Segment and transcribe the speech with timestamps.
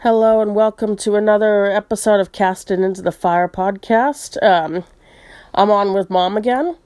[0.00, 4.40] Hello and welcome to another episode of Casted into the Fire podcast.
[4.42, 4.84] Um,
[5.54, 6.76] I'm on with mom again,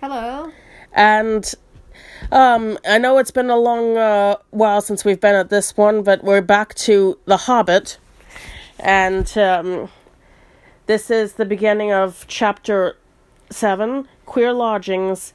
[0.00, 0.50] Hello.
[0.92, 1.54] and
[2.32, 6.02] um, I know it's been a long uh, while since we've been at this one,
[6.02, 7.98] but we're back to The Hobbit,
[8.80, 9.88] and um,
[10.86, 12.96] this is the beginning of chapter
[13.50, 15.34] seven, Queer Lodgings.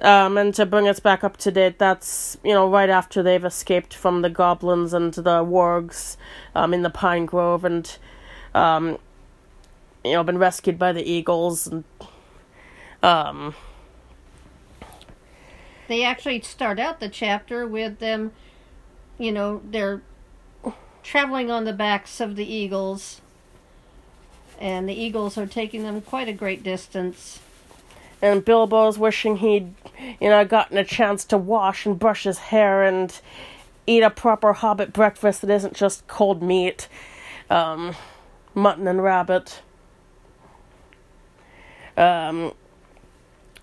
[0.00, 3.44] Um, and to bring us back up to date, that's you know right after they've
[3.44, 6.16] escaped from the goblins and the wargs,
[6.54, 7.98] um, in the pine grove, and
[8.54, 8.98] um,
[10.02, 11.84] you know been rescued by the eagles, and
[13.02, 13.54] um,
[15.90, 18.30] They actually start out the chapter with them,
[19.18, 20.02] you know, they're
[21.02, 23.20] traveling on the backs of the eagles.
[24.60, 27.40] And the eagles are taking them quite a great distance.
[28.22, 29.74] And Bilbo's wishing he'd
[30.20, 33.20] you know gotten a chance to wash and brush his hair and
[33.86, 36.88] eat a proper hobbit breakfast that isn't just cold meat,
[37.48, 37.94] um,
[38.54, 39.62] mutton and rabbit.
[41.96, 42.52] Um,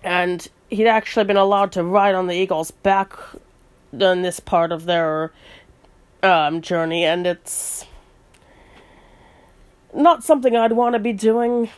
[0.02, 3.12] and he'd actually been allowed to ride on the eagle's back
[3.92, 5.32] on this part of their
[6.22, 7.86] um, journey, and it's
[9.94, 11.70] not something I'd want to be doing.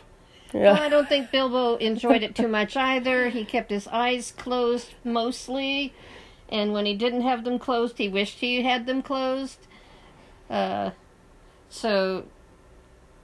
[0.53, 0.73] Yeah.
[0.73, 3.29] Well, I don't think Bilbo enjoyed it too much either.
[3.29, 5.93] He kept his eyes closed mostly,
[6.49, 9.59] and when he didn't have them closed, he wished he had them closed.
[10.49, 10.91] Uh,
[11.69, 12.25] so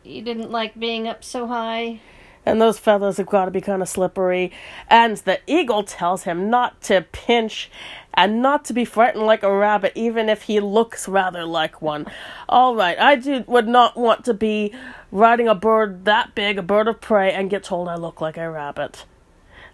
[0.03, 1.99] he didn't like being up so high.
[2.45, 4.53] and those feathers have got to be kind of slippery.
[4.89, 7.69] And the eagle tells him not to pinch
[8.17, 12.07] and not to be frightened like a rabbit, even if he looks rather like one.
[12.49, 14.73] All right, I do, would not want to be
[15.11, 18.35] riding a bird that big, a bird of prey, and get told I look like
[18.35, 19.05] a rabbit.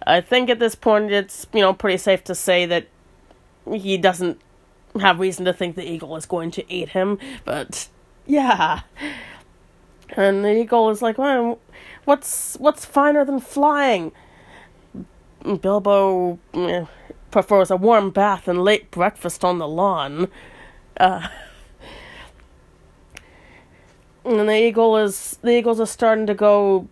[0.05, 2.88] I think at this point it's you know pretty safe to say that
[3.71, 4.41] he doesn't
[4.99, 7.88] have reason to think the eagle is going to eat him, but
[8.27, 8.81] yeah.
[10.09, 11.59] And the eagle is like, well,
[12.03, 14.11] what's what's finer than flying?
[15.61, 16.86] Bilbo eh,
[17.33, 20.30] prefers a warm bath and late breakfast on the lawn.
[20.98, 21.27] Uh,
[24.23, 26.88] and the eagle is the eagles are starting to go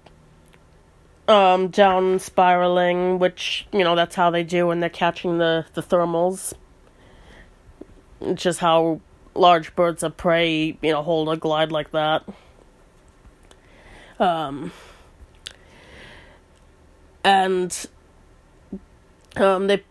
[1.27, 5.83] um down spiraling, which you know that's how they do when they're catching the the
[5.83, 6.53] thermals.
[8.19, 8.99] It's just how
[9.35, 12.23] large birds of prey, you know, hold a glide like that.
[14.19, 14.71] Um,
[17.23, 17.85] and
[19.35, 19.83] um, they,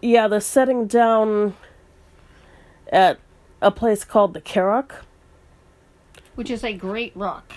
[0.00, 1.54] yeah, they're setting down
[2.92, 3.18] at
[3.62, 5.04] a place called the Carrock.
[6.34, 7.52] which is a great rock.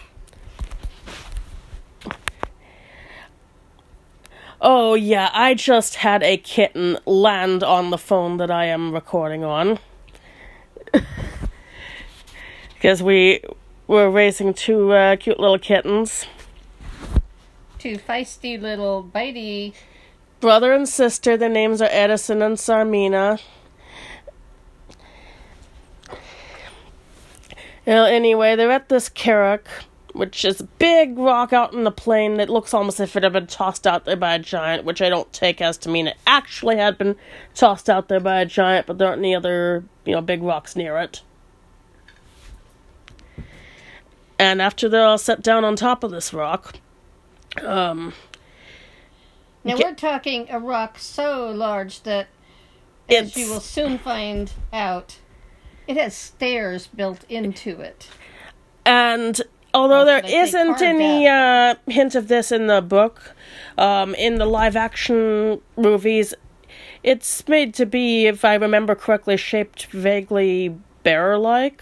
[4.61, 9.43] Oh yeah, I just had a kitten land on the phone that I am recording
[9.43, 9.79] on.
[12.73, 13.41] Because we
[13.87, 16.25] were raising two uh, cute little kittens.
[17.79, 19.73] Two feisty little bitey.
[20.43, 21.37] Brother and sister.
[21.37, 23.39] Their names are Edison and Sarmina.
[27.85, 29.69] Well, anyway, they're at this Carrock,
[30.11, 33.23] which is a big rock out in the plain that looks almost as if it
[33.23, 36.07] had been tossed out there by a giant, which I don't take as to mean
[36.07, 37.15] it actually had been
[37.55, 40.75] tossed out there by a giant, but there aren't any other, you know, big rocks
[40.75, 41.21] near it.
[44.37, 46.75] And after they're all set down on top of this rock,
[47.61, 48.11] um,
[49.63, 52.27] Now we're talking a rock so large that,
[53.09, 55.19] as it's you will soon find out,
[55.87, 58.09] it has stairs built into it.
[58.85, 59.41] And
[59.73, 63.33] although there should I say isn't any uh, hint of this in the book,
[63.77, 66.33] um, in the live action movies,
[67.01, 71.81] it's made to be, if I remember correctly, shaped vaguely bear like.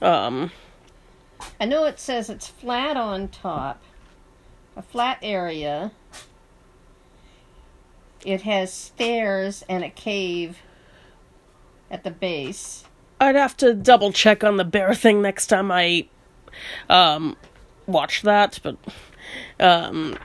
[0.00, 0.52] Um,
[1.60, 3.82] I know it says it's flat on top,
[4.76, 5.92] a flat area.
[8.28, 10.58] It has stairs and a cave
[11.90, 12.84] at the base.
[13.18, 16.08] I'd have to double check on the bear thing next time I
[16.90, 17.38] um,
[17.86, 18.76] watch that, but
[19.58, 20.18] um,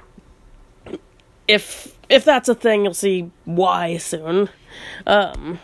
[1.48, 4.50] if if that's a thing, you'll see why soon.
[5.08, 5.60] Um,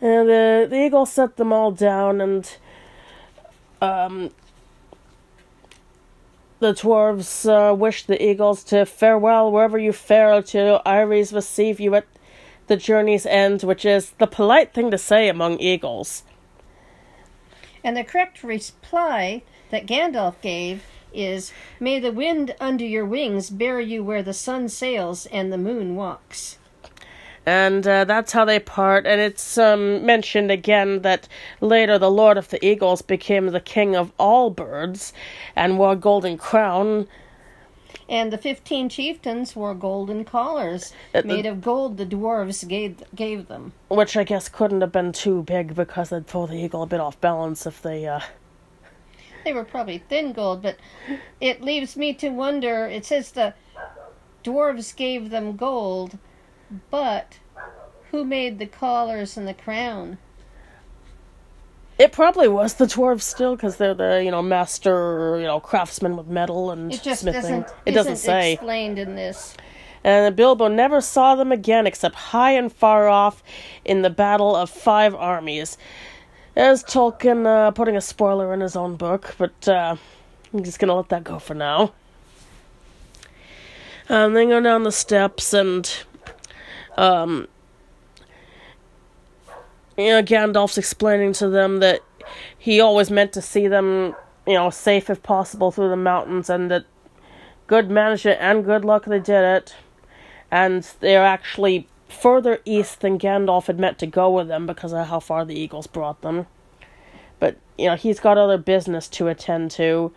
[0.00, 2.56] and the the eagle set them all down, and
[3.80, 4.32] um,
[6.58, 11.94] the dwarves uh, wish the eagles to farewell wherever you fare till eyries receive you
[11.94, 12.06] at
[12.66, 16.24] the journey's end, which is the polite thing to say among eagles.
[17.84, 20.82] And the correct reply that Gandalf gave
[21.12, 25.58] is May the wind under your wings bear you where the sun sails and the
[25.58, 26.58] moon walks.
[27.46, 29.06] And uh, that's how they part.
[29.06, 31.28] And it's um, mentioned again that
[31.60, 35.12] later the Lord of the Eagles became the king of all birds
[35.54, 37.06] and wore a golden crown.
[38.08, 43.48] And the 15 chieftains wore golden collars Uh, made of gold the dwarves gave, gave
[43.48, 43.72] them.
[43.88, 47.00] Which I guess couldn't have been too big because they'd throw the eagle a bit
[47.00, 48.06] off balance if they.
[48.06, 48.20] Uh...
[49.44, 50.78] They were probably thin gold, but
[51.40, 52.86] it leaves me to wonder.
[52.86, 53.54] It says the
[54.44, 56.18] dwarves gave them gold,
[56.90, 57.38] but
[58.10, 60.18] who made the collars and the crown?
[61.98, 66.16] It probably was the dwarves still because they're the you know master you know craftsmen
[66.16, 67.40] with metal and It just smithing.
[67.40, 67.74] doesn't.
[67.86, 68.52] it doesn't say.
[68.52, 69.56] explained in this.
[70.04, 73.42] And Bilbo never saw them again except high and far off
[73.84, 75.78] in the battle of five armies.
[76.54, 79.96] There's Tolkien uh, putting a spoiler in his own book, but uh,
[80.54, 81.92] I'm just gonna let that go for now.
[84.08, 85.90] And they go down the steps and
[86.96, 87.48] um,
[89.96, 92.00] you know, Gandalf's explaining to them that
[92.58, 94.14] he always meant to see them,
[94.46, 96.84] you know, safe if possible through the mountains, and that
[97.66, 99.74] good management and good luck they did it.
[100.50, 105.06] And they're actually further east than Gandalf had meant to go with them because of
[105.08, 106.46] how far the Eagles brought them.
[107.38, 110.12] But, you know, he's got other business to attend to.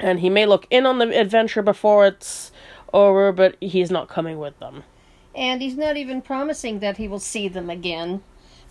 [0.00, 2.50] And he may look in on the adventure before it's
[2.92, 4.84] over, but he's not coming with them.
[5.34, 8.22] And he's not even promising that he will see them again.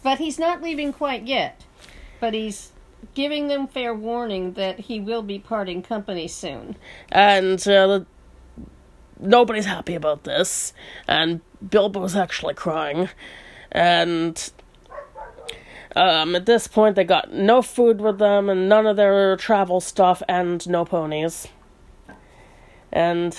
[0.01, 1.65] But he's not leaving quite yet.
[2.19, 2.71] But he's
[3.13, 6.75] giving them fair warning that he will be parting company soon.
[7.11, 8.01] and uh,
[9.19, 10.73] nobody's happy about this.
[11.07, 13.09] And Bilbo's actually crying,
[13.71, 14.51] and
[15.95, 19.79] um, at this point they got no food with them, and none of their travel
[19.79, 21.47] stuff, and no ponies,
[22.91, 23.37] and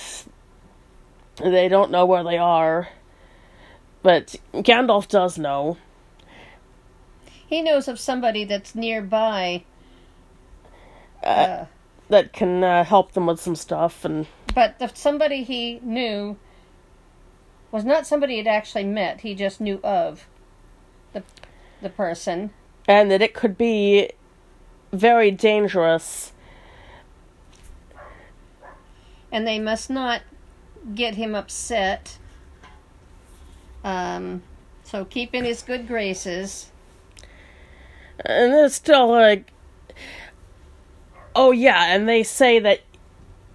[1.43, 2.89] they don't know where they are.
[4.05, 5.77] But Gandalf does know.
[7.25, 9.63] He knows of somebody that's nearby.
[11.23, 11.65] Uh,
[12.09, 16.37] that can uh, help them with some stuff and but the somebody he knew
[17.71, 19.21] was not somebody he'd actually met.
[19.21, 20.27] He just knew of
[21.13, 21.23] the
[21.81, 22.51] the person.
[22.87, 24.11] and that it could be
[24.91, 26.31] very dangerous
[29.31, 30.21] and they must not
[30.93, 32.19] get him upset.
[33.85, 34.41] Um,
[34.83, 36.71] so keeping his good graces.
[38.19, 39.51] and it's still like
[41.35, 42.79] oh yeah and they say that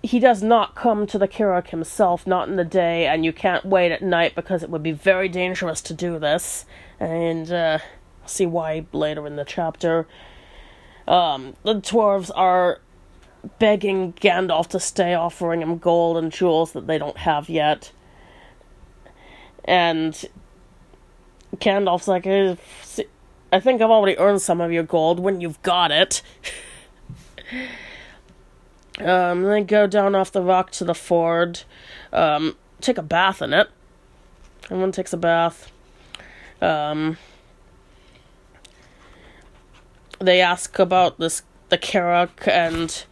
[0.03, 3.65] he does not come to the Carrock himself not in the day and you can't
[3.65, 6.65] wait at night because it would be very dangerous to do this.
[6.99, 7.79] And uh
[8.27, 10.07] see why later in the chapter.
[11.09, 12.81] Um the dwarves are
[13.59, 17.93] begging Gandalf to stay offering him gold and jewels that they don't have yet
[19.65, 20.29] and
[21.57, 22.57] Gandalf's like "Eh,
[23.53, 26.23] I think I've already earned some of your gold when you've got it.
[29.01, 31.63] um, then go down off the rock to the ford.
[32.13, 33.69] Um, take a bath in it.
[34.65, 35.73] Everyone takes a bath.
[36.63, 37.17] Um,
[40.21, 43.05] they ask about this the Carrock and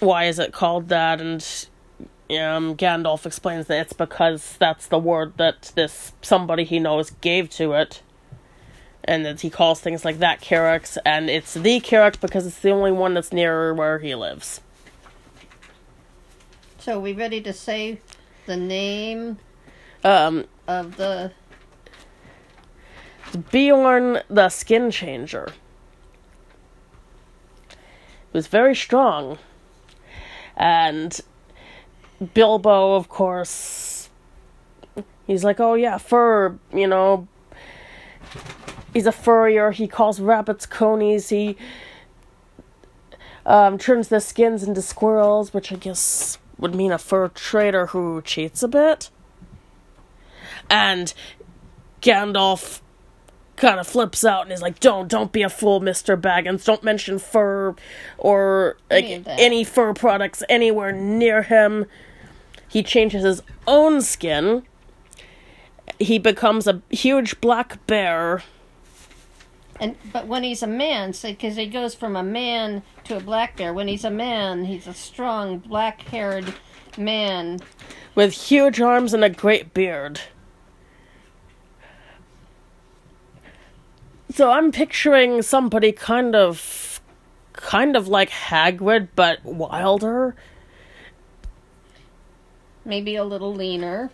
[0.00, 1.68] why is it called that and
[2.38, 7.50] um, Gandalf explains that it's because that's the word that this somebody he knows gave
[7.50, 8.02] to it
[9.04, 12.70] and that he calls things like that Carrock, and it's the Carrock because it's the
[12.70, 14.60] only one that's nearer where he lives.
[16.78, 18.00] So we ready to say
[18.46, 19.38] the name
[20.04, 21.32] Um, of the
[23.50, 25.48] Beorn the Skin Changer.
[27.68, 29.38] He was very strong,
[30.56, 31.20] and
[32.34, 34.10] Bilbo, of course,
[35.26, 37.28] he's like, oh yeah, fur, you know.
[38.92, 39.70] He's a furrier.
[39.70, 41.30] He calls rabbits conies.
[41.30, 41.56] He
[43.46, 48.20] um, turns their skins into squirrels, which I guess would mean a fur trader who
[48.20, 49.08] cheats a bit.
[50.68, 51.14] And
[52.02, 52.82] Gandalf
[53.56, 56.64] kind of flips out and is like, "Don't, don't be a fool, Mister Baggins.
[56.64, 57.74] Don't mention fur
[58.18, 61.86] or like Any any fur products anywhere near him."
[62.72, 64.62] He changes his own skin.
[65.98, 68.42] He becomes a huge black bear.
[69.78, 73.58] and but when he's a man, because he goes from a man to a black
[73.58, 73.74] bear.
[73.74, 76.54] When he's a man, he's a strong black-haired
[76.96, 77.60] man.
[78.14, 80.22] with huge arms and a great beard.
[84.30, 87.02] So I'm picturing somebody kind of
[87.52, 90.34] kind of like Hagrid but wilder.
[92.84, 94.10] Maybe a little leaner.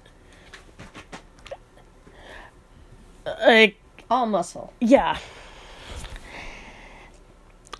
[3.47, 3.77] like
[4.11, 4.73] All muscle.
[4.81, 5.19] yeah.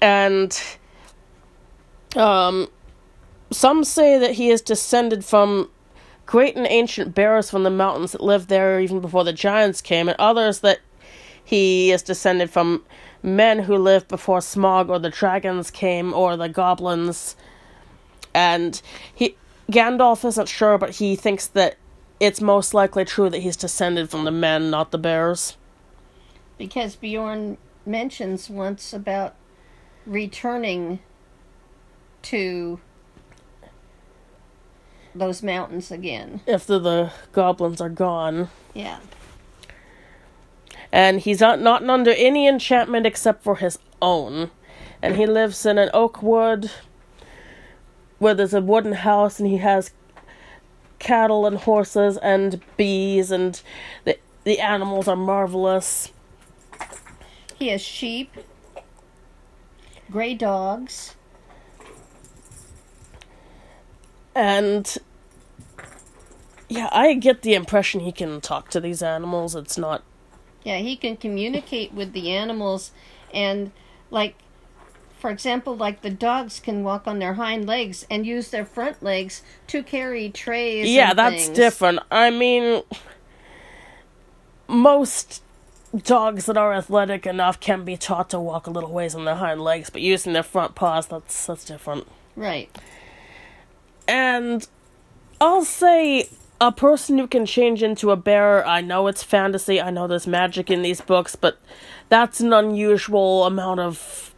[0.01, 0.61] And
[2.17, 2.69] um
[3.51, 5.71] some say that he is descended from
[6.27, 10.09] great and ancient bears from the mountains that lived there even before the giants came,
[10.09, 10.81] and others that
[11.43, 12.85] he is descended from
[13.23, 17.35] men who lived before Smaug or the dragons came or the goblins.
[18.35, 18.81] And
[19.15, 19.37] he
[19.71, 21.77] Gandalf isn't sure, but he thinks that
[22.21, 25.57] it's most likely true that he's descended from the men, not the bears.
[26.57, 29.35] Because Beorn mentions once about
[30.07, 31.01] returning
[32.23, 32.81] to
[35.15, 36.41] those mountains again.
[36.49, 38.49] After the goblins are gone.
[38.75, 38.99] Yeah.
[40.93, 44.51] and he's not, not under any enchantment except for his own.
[45.03, 46.71] And he lives in an oak wood
[48.19, 49.93] where there's a wooden house, and he has
[50.99, 53.61] cattle and horses and bees, and
[54.05, 56.13] the the animals are marvelous.
[57.59, 58.33] He has sheep,
[60.11, 61.17] gray dogs.
[64.35, 64.97] And
[66.69, 69.57] yeah, I get the impression he can talk to these animals.
[69.57, 70.05] It's not
[70.65, 72.93] Yeah, he can communicate with the animals
[73.35, 73.73] and
[74.11, 74.37] like
[75.19, 79.03] for example, like the dogs can walk on their hind legs and use their front
[79.03, 80.89] legs to carry trays.
[80.89, 81.57] yeah, that's things.
[81.57, 82.01] different.
[82.11, 82.83] I mean,
[84.69, 85.43] most
[85.97, 89.37] dogs that are athletic enough can be taught to walk a little ways on their
[89.37, 92.07] hind legs, but using their front paws, that's that's different.
[92.37, 92.71] Right.
[94.07, 94.67] And
[95.41, 96.29] I'll say
[96.61, 100.27] a person who can change into a bear, I know it's fantasy, I know there's
[100.27, 101.59] magic in these books, but
[102.09, 104.35] that's an unusual amount of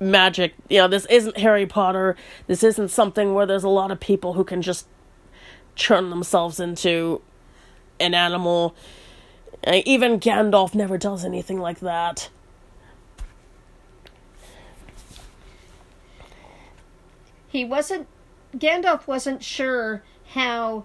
[0.00, 0.54] magic.
[0.68, 2.16] You know, this isn't Harry Potter.
[2.46, 4.86] This isn't something where there's a lot of people who can just
[5.74, 7.20] turn themselves into
[8.00, 8.74] an animal.
[9.66, 12.30] Uh, Even Gandalf never does anything like that.
[17.48, 18.06] He wasn't
[18.56, 20.84] Gandalf wasn't sure how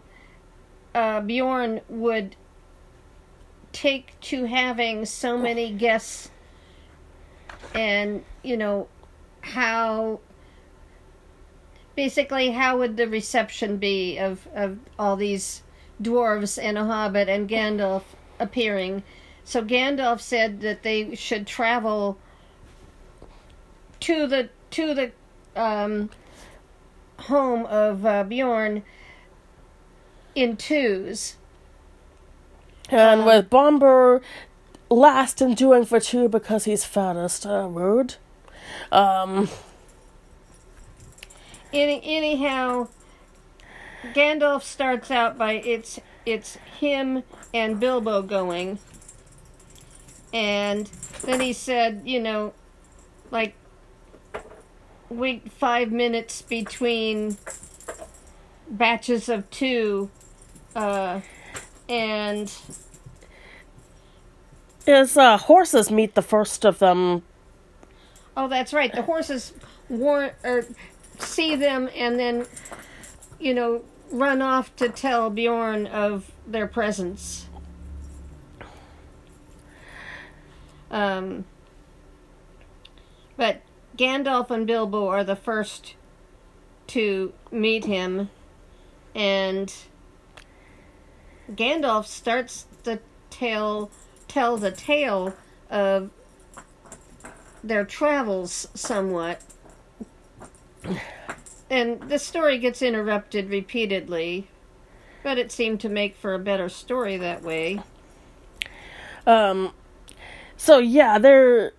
[0.96, 2.36] uh, Beorn would
[3.72, 6.30] take to having so many guests
[7.74, 8.88] and you know
[9.42, 10.20] how
[11.96, 15.64] basically how would the reception be of, of all these
[16.02, 18.04] dwarves and a hobbit and Gandalf
[18.40, 19.04] appearing
[19.44, 22.18] so Gandalf said that they should travel
[24.02, 25.12] to the to the
[25.56, 26.10] um,
[27.20, 28.84] home of uh, Beorn
[30.34, 31.36] in twos
[32.90, 34.22] And Um, with Bombur
[34.90, 37.46] last in doing for two because he's fattest.
[37.46, 38.16] Uh, rude.
[38.92, 39.50] Um,
[41.74, 42.90] Any, anyhow,
[44.14, 48.80] Gandalf starts out by it's it's him and Bilbo going,
[50.34, 50.88] and
[51.24, 52.54] then he said, you know,
[53.32, 53.56] like
[55.10, 57.38] wait five minutes between
[58.70, 60.10] batches of two,
[60.76, 61.22] uh,
[61.88, 62.54] and
[64.86, 67.24] his uh, horses meet the first of them.
[68.36, 69.54] Oh, that's right, the horses
[69.90, 70.66] war or
[71.20, 72.46] see them and then,
[73.40, 77.48] you know, run off to tell Beorn of their presence.
[80.90, 81.46] Um,
[83.38, 83.62] but
[83.98, 85.96] Gandalf and Bilbo are the first
[86.88, 88.30] to meet him,
[89.16, 89.74] and
[91.54, 93.90] Gandalf starts the tale,
[94.28, 95.34] tell the tale
[95.70, 96.10] of
[97.64, 99.42] their travels somewhat.
[101.70, 104.48] And the story gets interrupted repeatedly,
[105.24, 107.80] but it seemed to make for a better story that way.
[109.26, 109.74] Um,
[110.58, 111.74] so yeah, they're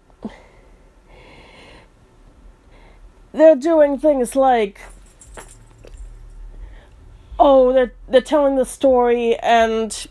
[3.32, 4.80] they're doing things like
[7.38, 10.06] oh, they're they're telling the story and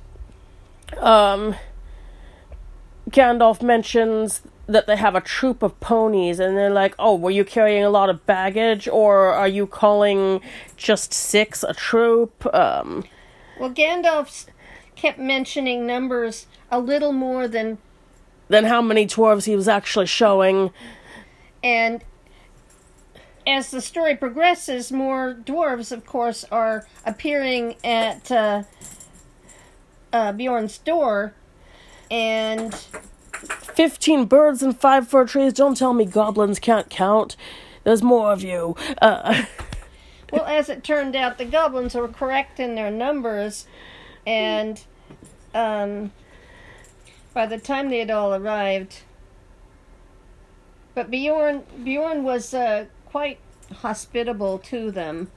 [0.97, 1.55] um
[3.09, 7.45] Gandalf mentions that they have a troop of ponies and they're like, "Oh, were you
[7.45, 10.41] carrying a lot of baggage or are you calling
[10.77, 13.03] just six a troop?" Um
[13.59, 14.47] Well, Gandalf
[14.95, 17.77] kept mentioning numbers a little more than,
[18.49, 20.71] than how many dwarves he was actually showing.
[21.63, 22.03] and
[23.45, 28.63] as the story progresses, more dwarves, of course, are appearing at uh,
[30.13, 31.33] uh, Beorn's door,
[32.09, 32.85] and
[33.41, 35.53] 15 birds and five fir trees.
[35.53, 37.35] Don't tell me goblins can't count.
[37.83, 38.75] There's more of you.
[39.01, 39.43] Uh,
[40.31, 43.67] Well, as it turned out, the goblins were correct in their numbers,
[44.25, 44.81] and
[45.53, 46.13] um,
[47.33, 49.01] by the time they had all arrived,
[50.95, 53.39] but Beorn Beorn was uh, quite
[53.81, 55.29] hospitable to them,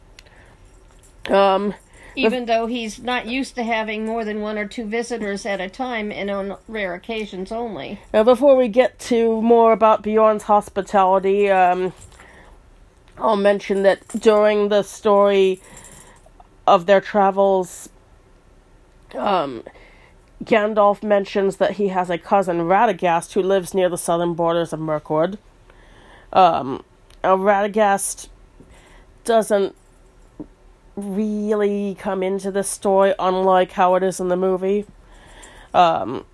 [1.28, 1.74] Um,
[2.16, 5.68] even though he's not used to having more than one or two visitors at a
[5.68, 8.00] time and on rare occasions only.
[8.12, 11.92] Now, before we get to more about Beorn's hospitality, um,
[13.18, 15.60] I'll mention that during the story
[16.66, 17.88] of their travels,
[19.14, 19.64] um,
[20.42, 24.80] Gandalf mentions that he has a cousin, Radagast, who lives near the southern borders of
[24.80, 25.38] Mirkwood.
[26.32, 26.84] Um,
[27.22, 28.28] Radagast
[29.24, 29.74] doesn't
[30.96, 34.86] really come into this story, unlike how it is in the movie.
[35.72, 36.24] Um,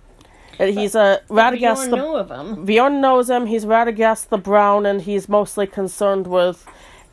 [0.57, 1.89] he's a Radagast.
[1.89, 2.65] Beorn the- of him.
[2.65, 3.47] Beorn knows him.
[3.47, 6.65] He's Radagast the Brown, and he's mostly concerned with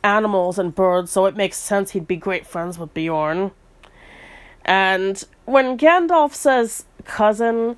[0.03, 3.51] animals and birds, so it makes sense he'd be great friends with Beorn.
[4.63, 7.75] And when Gandalf says cousin,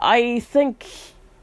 [0.00, 0.86] I think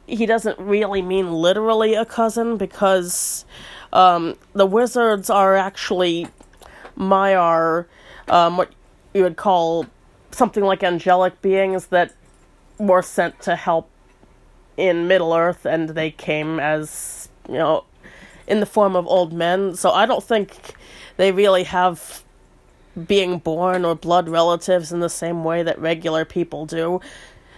[0.05, 3.45] he doesn't really mean literally a cousin because
[3.91, 6.27] um, the wizards are actually
[6.97, 7.85] Maiar,
[8.27, 8.71] um, what
[9.13, 9.85] you would call
[10.31, 12.13] something like angelic beings that
[12.77, 13.89] were sent to help
[14.77, 17.85] in Middle Earth, and they came as you know
[18.47, 19.75] in the form of old men.
[19.75, 20.73] So I don't think
[21.17, 22.23] they really have
[23.07, 27.01] being born or blood relatives in the same way that regular people do.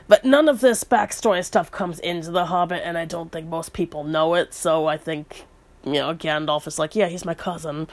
[0.08, 3.74] But none of this backstory stuff comes into The Hobbit, and I don't think most
[3.74, 4.54] people know it.
[4.54, 5.46] So I think
[5.84, 7.88] you know Gandalf is like, yeah, he's my cousin.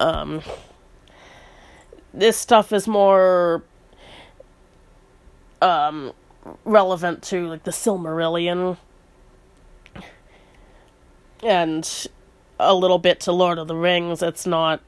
[0.00, 0.42] Um,
[2.14, 3.62] this stuff is more
[5.60, 6.12] um
[6.64, 8.76] relevant to like the Silmarillion
[11.42, 12.06] and
[12.58, 14.22] a little bit to Lord of the Rings.
[14.22, 14.80] It's not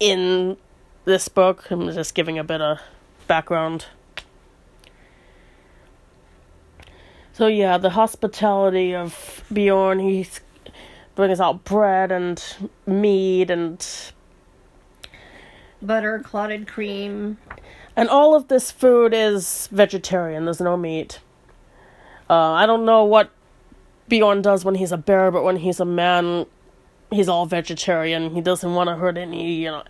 [0.00, 0.56] in
[1.04, 1.70] this book.
[1.70, 2.78] I'm just giving a bit of
[3.26, 3.86] background.
[7.32, 10.26] So yeah, the hospitality of Beorn, he
[11.14, 12.42] brings out bread and
[12.86, 14.12] mead and
[15.80, 17.38] Butter, clotted cream.
[17.96, 20.44] And all of this food is vegetarian.
[20.44, 21.20] There's no meat.
[22.30, 23.30] Uh, I don't know what
[24.08, 26.46] Beorn does when he's a bear, but when he's a man,
[27.10, 28.34] he's all vegetarian.
[28.34, 29.82] He doesn't want to hurt any, you know,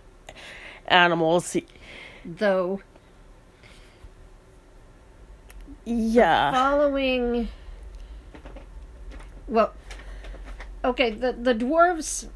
[0.87, 1.53] animals.
[1.53, 1.67] He-
[2.25, 2.81] Though
[5.85, 6.51] yeah.
[6.51, 7.49] following
[9.47, 9.73] well
[10.83, 12.27] okay the the dwarves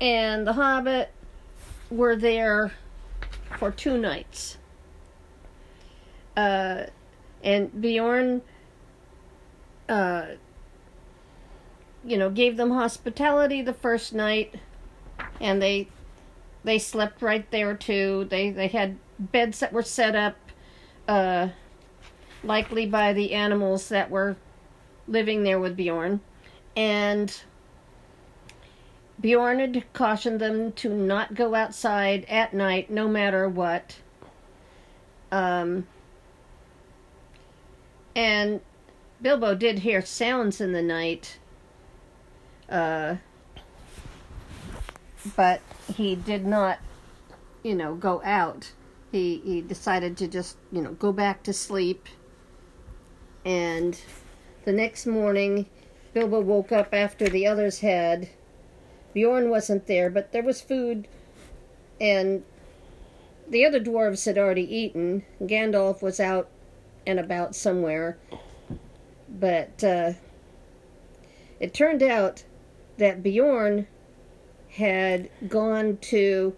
[0.00, 1.10] and the hobbit
[1.90, 2.72] were there
[3.58, 4.58] for two nights
[6.36, 6.84] uh
[7.42, 8.42] and beorn
[9.88, 10.26] uh
[12.04, 14.54] you know gave them hospitality the first night
[15.40, 15.88] and they
[16.64, 20.36] they slept right there too they they had beds that were set up
[21.06, 21.48] uh
[22.44, 24.36] likely by the animals that were
[25.08, 26.20] living there with Beorn.
[26.76, 27.34] And
[29.20, 33.96] Beorn had cautioned them to not go outside at night, no matter what.
[35.30, 35.86] Um,
[38.14, 38.60] and
[39.22, 41.38] Bilbo did hear sounds in the night,
[42.68, 43.16] uh,
[45.36, 45.60] but
[45.92, 46.78] he did not,
[47.62, 48.72] you know, go out.
[49.10, 52.08] He he decided to just, you know, go back to sleep.
[53.44, 53.98] And
[54.64, 55.66] the next morning,
[56.14, 58.28] Bilbo woke up after the others had.
[59.12, 61.08] Beorn wasn't there, but there was food,
[62.00, 62.44] and
[63.48, 65.24] the other dwarves had already eaten.
[65.42, 66.48] Gandalf was out
[67.06, 68.16] and about somewhere.
[69.28, 70.12] But uh,
[71.60, 72.44] it turned out
[72.98, 73.86] that Beorn
[74.70, 76.54] had gone to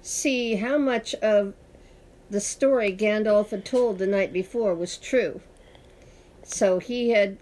[0.00, 1.54] see how much of
[2.30, 5.40] the story Gandalf had told the night before was true.
[6.42, 7.38] So he had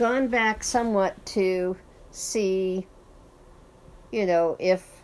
[0.00, 1.76] gone back somewhat to
[2.10, 2.86] see,
[4.10, 5.02] you know, if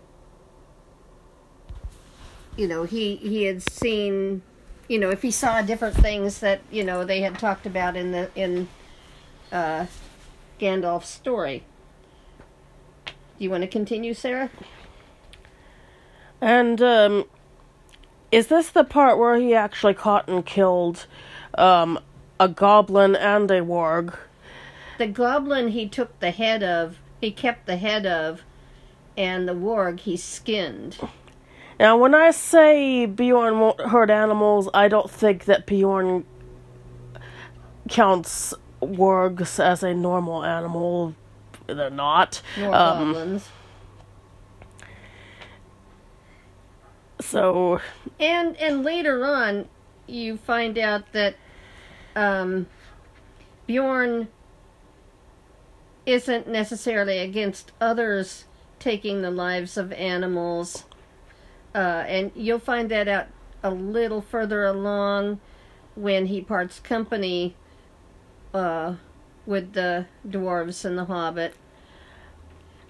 [2.57, 4.41] you know he he had seen,
[4.89, 8.13] you know, if he saw different things that you know they had talked about in
[8.13, 8.69] the in
[9.53, 9.85] uh,
[10.59, 11.63] Gandalf's story.
[13.05, 14.49] Do you want to continue, Sarah?
[16.41, 17.25] And um,
[18.33, 21.07] is this the part where he actually caught and killed
[21.59, 21.99] um,
[22.41, 24.17] a goblin and a warg?
[24.99, 28.43] The goblin he took the head of, he kept the head of,
[29.17, 30.99] and the warg he skinned.
[31.79, 36.25] Now, when I say Beorn won't hurt animals, I don't think that Beorn
[37.89, 41.15] counts wargs as a normal animal.
[41.67, 42.41] They're not.
[42.59, 43.49] More Um, goblins.
[47.21, 47.81] So,
[48.21, 49.69] And and later on,
[50.07, 51.37] you find out that
[52.15, 52.67] um,
[53.67, 54.29] Beorn
[56.07, 58.45] isn't necessarily against others
[58.79, 60.85] taking the lives of animals.
[61.75, 63.27] Uh, and you'll find that out
[63.63, 65.41] a little further along
[65.95, 67.55] when he parts company
[68.55, 68.95] uh,
[69.45, 71.55] with the dwarves and the hobbit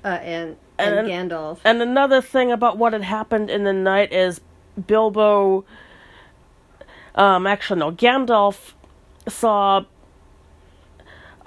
[0.05, 1.59] uh, and, and, And- Gandalf.
[1.65, 4.41] And another thing about what had happened in the night is
[4.87, 5.65] Bilbo.
[7.15, 8.73] Um, actually, no, Gandalf
[9.27, 9.85] saw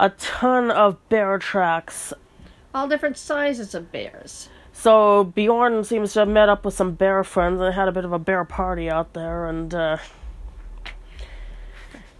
[0.00, 2.12] a ton of bear tracks.
[2.74, 4.48] All different sizes of bears.
[4.72, 8.06] So Beorn seems to have met up with some bear friends and had a bit
[8.06, 9.98] of a bear party out there, and uh,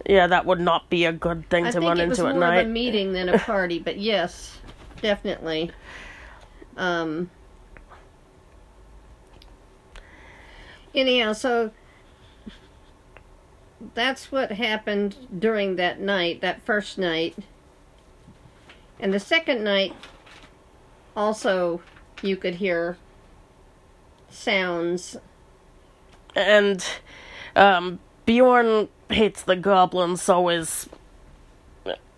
[0.05, 2.33] yeah, that would not be a good thing I to think run it was into
[2.33, 2.65] more at of night.
[2.67, 4.59] a meeting than a party, but yes,
[5.01, 5.71] definitely.
[6.77, 7.31] Um,
[10.93, 11.71] anyhow, so
[13.95, 17.35] that's what happened during that night, that first night.
[19.01, 19.95] And the second night,
[21.17, 21.81] also,
[22.21, 22.97] you could hear
[24.29, 25.17] sounds.
[26.35, 26.85] And
[27.55, 30.87] um, Beorn hates the goblins, so is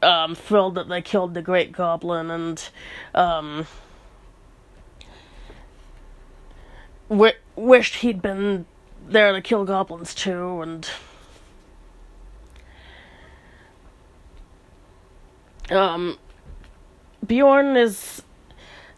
[0.01, 2.69] um, thrilled that they killed the great goblin, and
[3.15, 3.65] um,
[7.09, 8.65] wi- wished he'd been
[9.07, 10.89] there to kill goblins too, and
[15.71, 16.17] um,
[17.25, 18.21] Beorn is.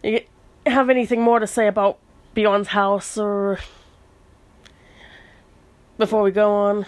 [0.02, 0.20] You
[0.66, 1.98] have anything more to say about
[2.34, 3.58] Beorn's house, or
[5.98, 6.86] before we go on?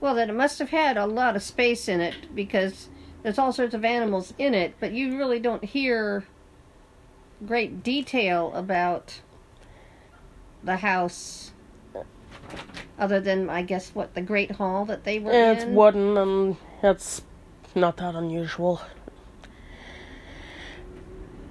[0.00, 2.88] Well, that it must have had a lot of space in it because
[3.22, 6.24] there's all sorts of animals in it, but you really don't hear
[7.46, 9.20] great detail about
[10.62, 11.52] the house
[12.98, 15.74] other than I guess what the great hall that they were It's in.
[15.74, 17.22] wooden and it's
[17.74, 18.80] not that unusual.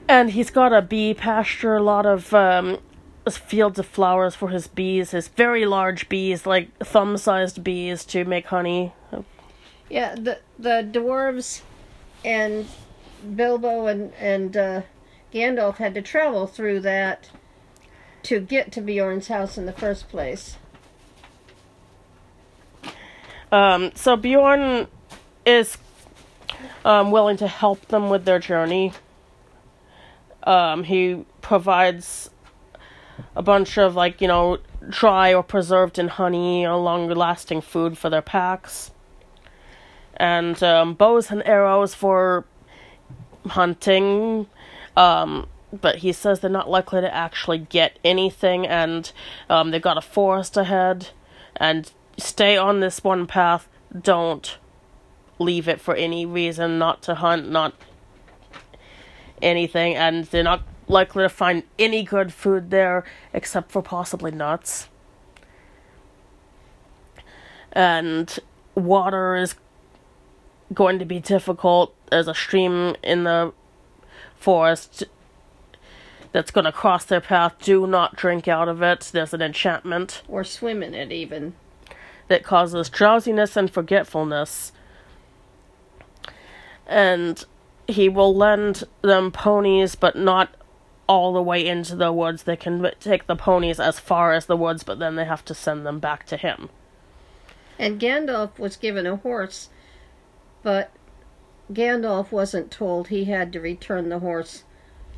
[0.08, 2.80] And he's got a bee pasture, a lot of um,
[3.30, 8.24] fields of flowers for his bees, his very large bees, like thumb sized bees, to
[8.24, 8.94] make honey.
[9.90, 11.62] Yeah, the the dwarves
[12.24, 12.68] and
[13.36, 14.82] Bilbo and and uh,
[15.34, 17.30] Gandalf had to travel through that
[18.24, 20.58] to get to Beorn's house in the first place.
[23.52, 24.88] Um, so Beorn
[25.46, 25.78] is
[26.84, 28.94] um, willing to help them with their journey.
[30.46, 32.30] Um, he provides
[33.36, 37.98] a bunch of like you know dry or preserved in honey, or longer lasting food
[37.98, 38.92] for their packs,
[40.16, 42.46] and um, bows and arrows for
[43.48, 44.48] hunting.
[44.96, 49.12] Um, but he says they're not likely to actually get anything, and
[49.50, 51.10] um, they've got a forest ahead,
[51.56, 53.68] and stay on this one path.
[54.00, 54.58] Don't
[55.40, 57.74] leave it for any reason not to hunt, not
[59.46, 64.90] anything, and they're not likely to find any good food there except for possibly nuts.
[67.72, 68.38] And
[68.76, 69.56] water is
[70.74, 71.94] going to be difficult.
[72.10, 73.54] There's a stream in the
[74.36, 75.04] forest
[76.32, 77.56] that's going to cross their path.
[77.62, 79.10] Do not drink out of it.
[79.14, 81.54] There's an enchantment Or swim in it, even.
[82.28, 84.72] that causes drowsiness and forgetfulness.
[86.88, 87.44] And
[87.88, 90.56] he will lend them ponies, but not
[91.08, 92.44] all the way into the woods.
[92.44, 95.54] They can take the ponies as far as the woods, but then they have to
[95.54, 96.70] send them back to him.
[97.78, 99.70] And Gandalf was given a horse,
[100.64, 100.92] but
[101.72, 104.64] Gandalf wasn't told he had to return the horse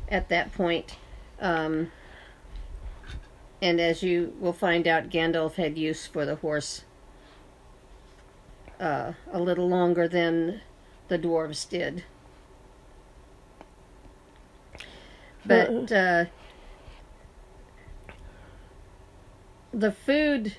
[0.08, 0.96] at that point.
[1.40, 1.92] Um,
[3.62, 6.84] and as you will find out, Gandalf had use for the horse
[8.80, 10.60] uh, a little longer than
[11.08, 12.04] the dwarves did.
[15.48, 16.24] But uh,
[19.72, 20.56] the food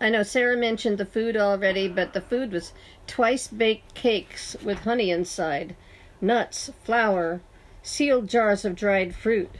[0.00, 2.72] I know Sarah mentioned the food already, but the food was
[3.06, 5.74] twice baked cakes with honey inside,
[6.20, 7.40] nuts, flour,
[7.82, 9.50] sealed jars of dried fruit,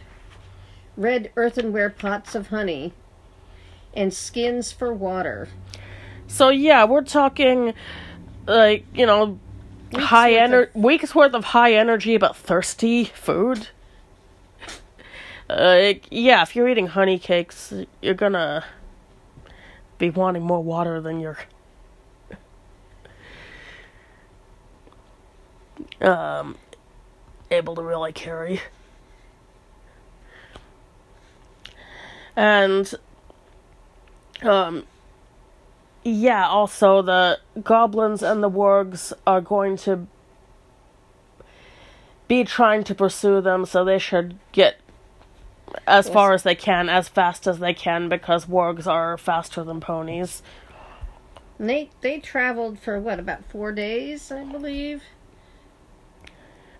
[0.97, 2.93] red earthenware pots of honey,
[3.95, 5.49] and skins for water.
[6.27, 7.73] So yeah, we're talking
[8.47, 9.39] like, you know,
[9.95, 13.69] high energy ener- weeks worth of high energy but thirsty food.
[15.49, 18.65] Uh, yeah, if you're eating honey cakes, you're gonna
[19.97, 21.39] be wanting more water than you're
[26.01, 26.57] um
[27.51, 28.61] able to really carry.
[32.35, 32.93] And
[34.43, 34.85] um
[36.03, 40.07] yeah, also the goblins and the wargs are going to
[42.29, 44.81] be trying to pursue them, so they should get
[45.87, 46.15] as Yes.
[46.15, 50.43] far as they can, as fast as they can, because wargs are faster than ponies.
[51.59, 55.03] And they they traveled for what about four days, I believe,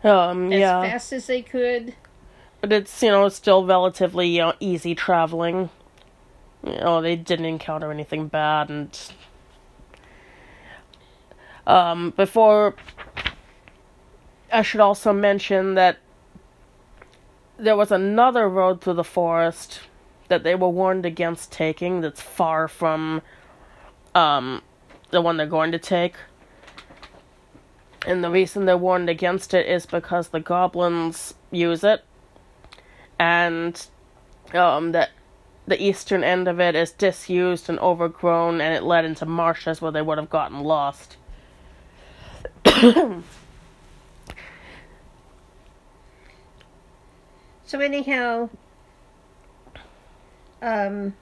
[0.05, 1.95] Um, as yeah, fast as they could.
[2.61, 5.71] but it's you know still relatively you know, easy traveling.
[6.65, 8.99] You know they didn't encounter anything bad, and
[11.67, 12.75] um, before
[14.53, 15.99] I should also mention that
[17.59, 19.81] there was another road through the forest
[20.29, 22.01] that they were warned against taking.
[22.01, 23.23] That's far from
[24.15, 24.63] um,
[25.11, 26.15] the one they're going to take.
[28.07, 32.05] And the reason they're warned against it is because the goblins use it,
[33.19, 33.85] and
[34.55, 35.11] um, that
[35.67, 39.91] the eastern end of it is disused and overgrown, and it led into marshes where
[39.91, 41.17] they would have gotten lost.
[47.67, 48.49] So anyhow,
[50.63, 51.15] um,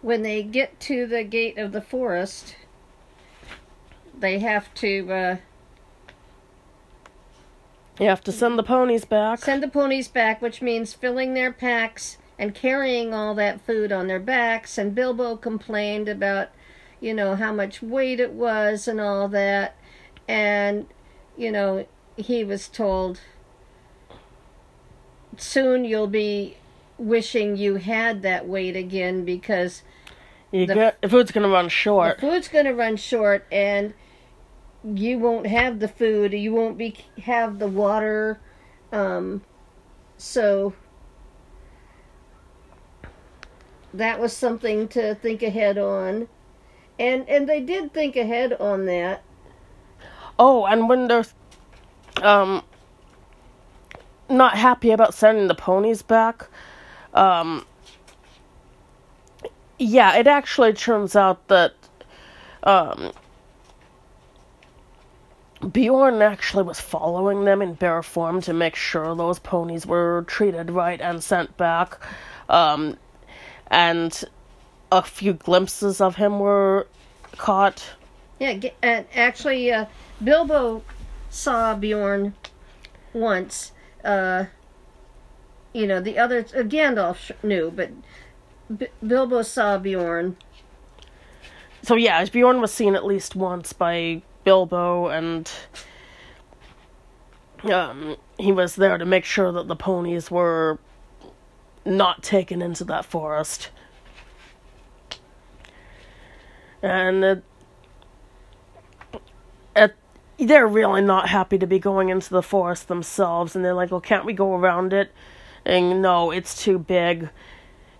[0.00, 2.56] when they get to the gate of the forest,
[4.18, 5.36] they have to uh,
[8.00, 9.40] You have to send the ponies back.
[9.40, 14.06] send the ponies back, which means filling their packs and carrying all that food on
[14.06, 14.78] their backs.
[14.78, 16.48] And Bilbo complained about,
[17.00, 19.76] you know, how much weight it was and all that.
[20.26, 20.86] And,
[21.36, 23.20] you know, he was told,
[25.40, 26.56] soon you'll be
[26.98, 29.82] wishing you had that weight again because
[30.50, 32.16] You the- the food's gonna run short.
[32.16, 33.94] the food's going to run short and
[34.84, 36.32] you won't have the food.
[36.32, 38.40] You won't be have the water
[38.92, 39.42] um
[40.16, 40.72] so
[43.92, 46.28] that was something to think ahead on.
[46.98, 49.22] And and they did think ahead on that.
[50.38, 51.24] Oh, and when they're
[52.22, 52.62] um
[54.28, 56.48] not happy about sending the ponies back,
[57.14, 57.64] um
[59.78, 61.74] yeah, it actually turns out that
[62.62, 63.12] um
[65.72, 70.70] Beorn actually was following them in bear form to make sure those ponies were treated
[70.70, 71.98] right and sent back.
[72.48, 72.96] Um
[73.70, 74.24] and
[74.90, 76.86] a few glimpses of him were
[77.36, 77.84] caught.
[78.38, 79.84] yeah and actually uh
[80.24, 80.82] bilbo
[81.30, 82.34] saw beorn
[83.12, 83.72] once
[84.04, 84.44] uh
[85.72, 87.90] you know the others uh, gandalf knew but
[88.76, 90.36] B- bilbo saw beorn
[91.82, 95.50] So yeah, Beorn was seen at least once by Bilbo, and
[97.72, 100.78] um, he was there to make sure that the ponies were
[101.86, 103.70] not taken into that forest.
[106.82, 107.44] And it,
[110.38, 114.00] they're really not happy to be going into the forest themselves, and they're like, "Well,
[114.00, 115.12] can't we go around it?"
[115.64, 117.30] And no, it's too big.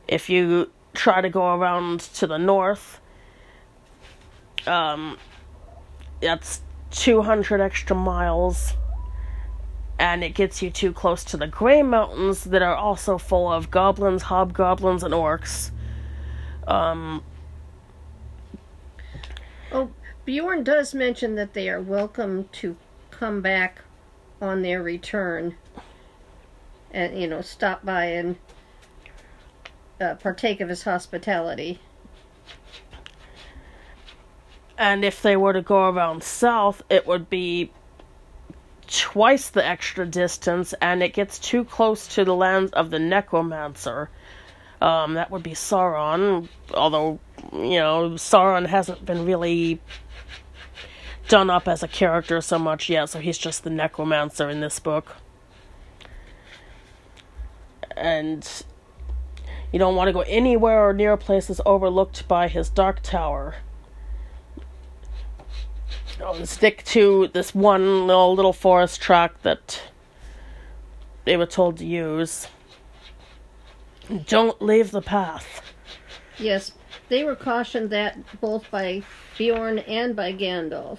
[0.07, 3.01] If you try to go around to the north,
[4.66, 5.18] um,
[6.20, 8.74] that's 200 extra miles
[9.98, 13.70] and it gets you too close to the Grey Mountains that are also full of
[13.70, 15.72] goblins, hobgoblins, and orcs.
[16.68, 17.22] Um,
[20.29, 22.77] Beorn does mention that they are welcome to
[23.11, 23.81] come back
[24.43, 25.57] on their return
[26.91, 28.37] and, you know, stop by and
[29.99, 31.81] uh, partake of his hospitality.
[34.77, 37.73] and if they were to go around south, it would be
[38.87, 44.11] twice the extra distance, and it gets too close to the lands of the Necromancer.
[44.83, 47.19] Um, that would be Sauron, although,
[47.55, 49.81] you know, Sauron hasn't been really
[51.29, 54.79] done up as a character so much yet, so he's just the Necromancer in this
[54.79, 55.17] book.
[57.97, 58.49] And
[59.73, 63.57] you don't want to go anywhere or near places overlooked by his Dark Tower.
[66.45, 69.83] Stick to this one little, little forest track that
[71.25, 72.49] they were told to use.
[74.27, 75.62] Don't leave the path.
[76.38, 76.73] Yes,
[77.09, 79.03] they were cautioned that both by
[79.37, 80.99] Beorn and by Gandalf.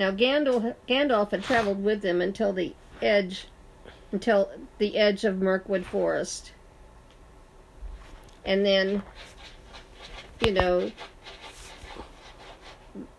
[0.00, 3.48] Now Gandalf Gandalf had traveled with them until the edge
[4.10, 6.52] until the edge of Mirkwood Forest.
[8.42, 9.02] And then
[10.40, 10.90] you know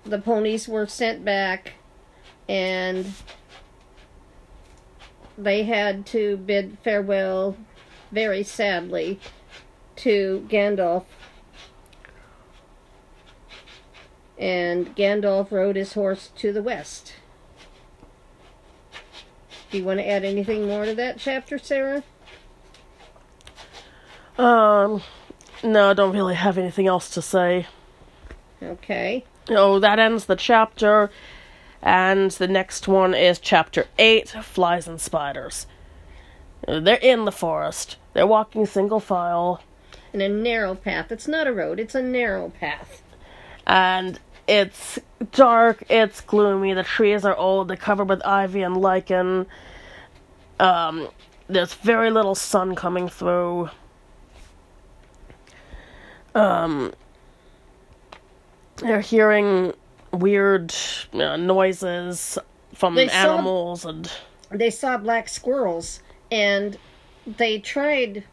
[0.04, 1.74] the ponies were sent back
[2.50, 3.14] and
[5.38, 7.58] they had to bid farewell
[8.12, 9.20] very sadly
[9.98, 11.04] to Gandalf
[14.42, 17.14] and Gandalf rode his horse to the west.
[19.70, 22.04] Do you want to add anything more to that chapter, Sarah?
[24.38, 25.02] Um,
[25.64, 27.68] no, I don't really have anything else to say.
[28.62, 29.24] Okay.
[29.50, 31.10] Oh, that ends the chapter,
[31.82, 35.68] and the next one is chapter 8 Flies and Spiders.
[36.68, 37.98] Uh, They're in the forest.
[38.14, 39.62] They're walking single file,
[40.14, 41.12] In a narrow path.
[41.12, 43.02] It's not a road, it's a narrow path.
[43.66, 44.20] and
[44.52, 45.00] it's
[45.32, 49.46] dark, it's gloomy, the trees are old, they're covered with ivy and lichen.
[50.60, 51.08] Um,
[51.48, 53.70] there's very little sun coming through.
[56.36, 56.94] Um,
[58.76, 59.74] they're hearing
[60.12, 60.74] weird
[61.14, 62.38] uh, noises
[62.74, 64.12] from They saw- animals and
[64.50, 66.78] They saw black squirrels and
[67.26, 68.26] they tried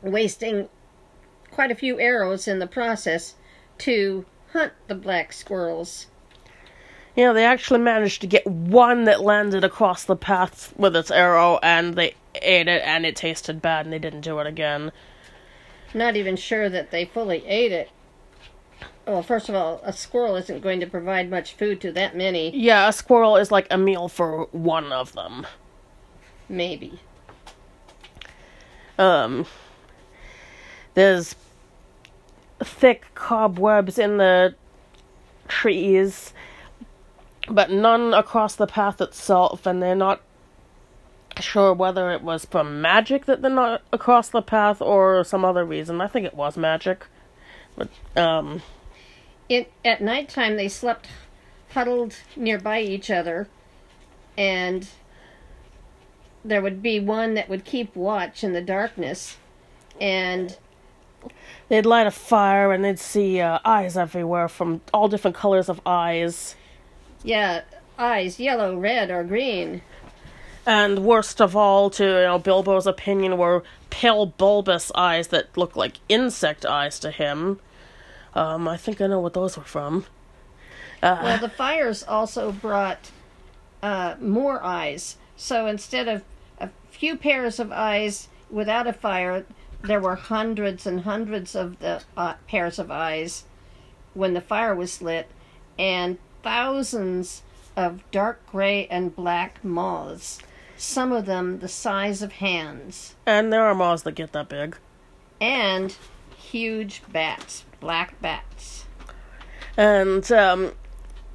[0.00, 0.68] wasting
[1.50, 3.34] quite a few arrows in the process
[3.78, 6.06] to hunt the black squirrels.
[7.14, 11.58] Yeah, they actually managed to get one that landed across the path with its arrow,
[11.62, 14.90] and they ate it, and it tasted bad, and they didn't do it again.
[15.92, 17.90] Not even sure that they fully ate it.
[19.06, 22.50] Well, first of all, a squirrel isn't going to provide much food to that many,
[22.56, 25.46] Yeah, a squirrel is like a meal for one of them.
[26.48, 27.00] maybe.
[28.98, 29.46] Um,
[30.94, 31.34] there's
[32.62, 34.54] thick cobwebs in the
[35.48, 36.32] trees,
[37.48, 40.20] but none across the path itself, and they're not
[41.40, 45.64] sure whether it was from magic that they're not across the path or some other
[45.64, 46.00] reason.
[46.00, 47.06] I think it was magic.
[47.76, 48.62] But, um,
[49.48, 51.08] It, at nighttime, they slept
[51.72, 53.48] huddled nearby each other,
[54.38, 54.88] and
[56.44, 59.36] there would be one that would keep watch in the darkness,
[60.00, 60.56] and
[61.68, 65.80] they'd light a fire and they'd see uh, eyes everywhere from all different colors of
[65.86, 66.56] eyes.
[67.22, 67.62] yeah,
[67.98, 69.82] eyes yellow, red, or green.
[70.66, 75.76] And worst of all, to you know, Bilbo's opinion, were pale, bulbous eyes that looked
[75.76, 77.60] like insect eyes to him.
[78.34, 80.06] Um, I think I know what those were from.
[81.02, 83.10] Uh, Well, the fires also brought
[83.82, 85.16] uh, more eyes.
[85.36, 86.22] So instead of
[86.58, 89.44] a few pairs of eyes without a fire,
[89.84, 93.44] there were hundreds and hundreds of the uh, pairs of eyes
[94.14, 95.28] when the fire was lit,
[95.78, 97.42] and thousands
[97.76, 100.38] of dark gray and black moths.
[100.76, 104.76] Some of them the size of hands, and there are moths that get that big.
[105.40, 105.94] and
[106.36, 108.84] huge bats, black bats.
[109.76, 110.72] And, um,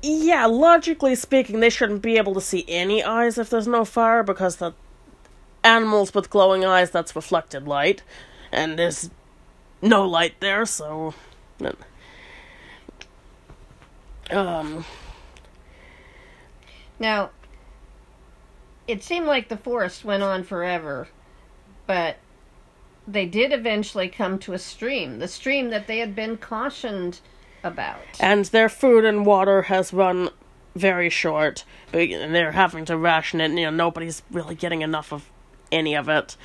[0.01, 4.23] yeah, logically speaking, they shouldn't be able to see any eyes if there's no fire
[4.23, 4.73] because the
[5.63, 8.01] animals with glowing eyes, that's reflected light.
[8.51, 9.09] And there's
[9.81, 11.13] no light there, so.
[14.31, 14.85] Um,
[16.99, 17.29] Now,
[18.87, 21.07] it seemed like the forest went on forever,
[21.87, 22.17] but
[23.07, 27.19] they did eventually come to a stream, the stream that they had been cautioned
[27.63, 27.99] about.
[28.19, 30.29] and their food and water has run
[30.75, 33.51] very short, and they're having to ration it.
[33.51, 35.29] You know, nobody's really getting enough of
[35.71, 36.37] any of it.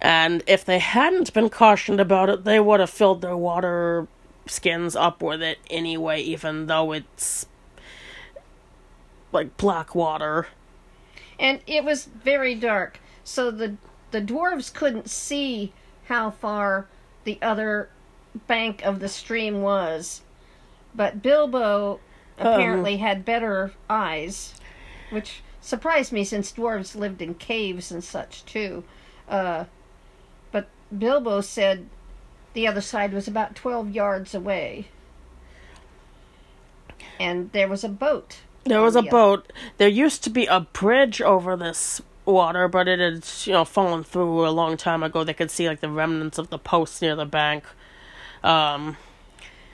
[0.00, 4.08] And if they hadn't been cautioned about it, they would have filled their water
[4.46, 7.46] skins up with it anyway, even though it's
[9.32, 10.48] like black water.
[11.38, 13.76] And it was very dark, so the
[14.10, 15.72] the dwarves couldn't see
[16.06, 16.88] how far
[17.24, 17.88] the other
[18.46, 20.22] bank of the stream was.
[20.94, 22.00] But Bilbo
[22.38, 24.54] apparently had better eyes,
[25.10, 28.82] which surprised me since dwarves lived in caves and such too.
[29.28, 29.66] Uh,
[30.96, 31.88] Bilbo said
[32.54, 34.88] the other side was about 12 yards away.
[37.18, 38.38] And there was a boat.
[38.64, 39.52] There was on a the boat.
[39.78, 44.04] There used to be a bridge over this water, but it had, you know, fallen
[44.04, 45.24] through a long time ago.
[45.24, 47.64] They could see like the remnants of the posts near the bank.
[48.42, 48.96] Um,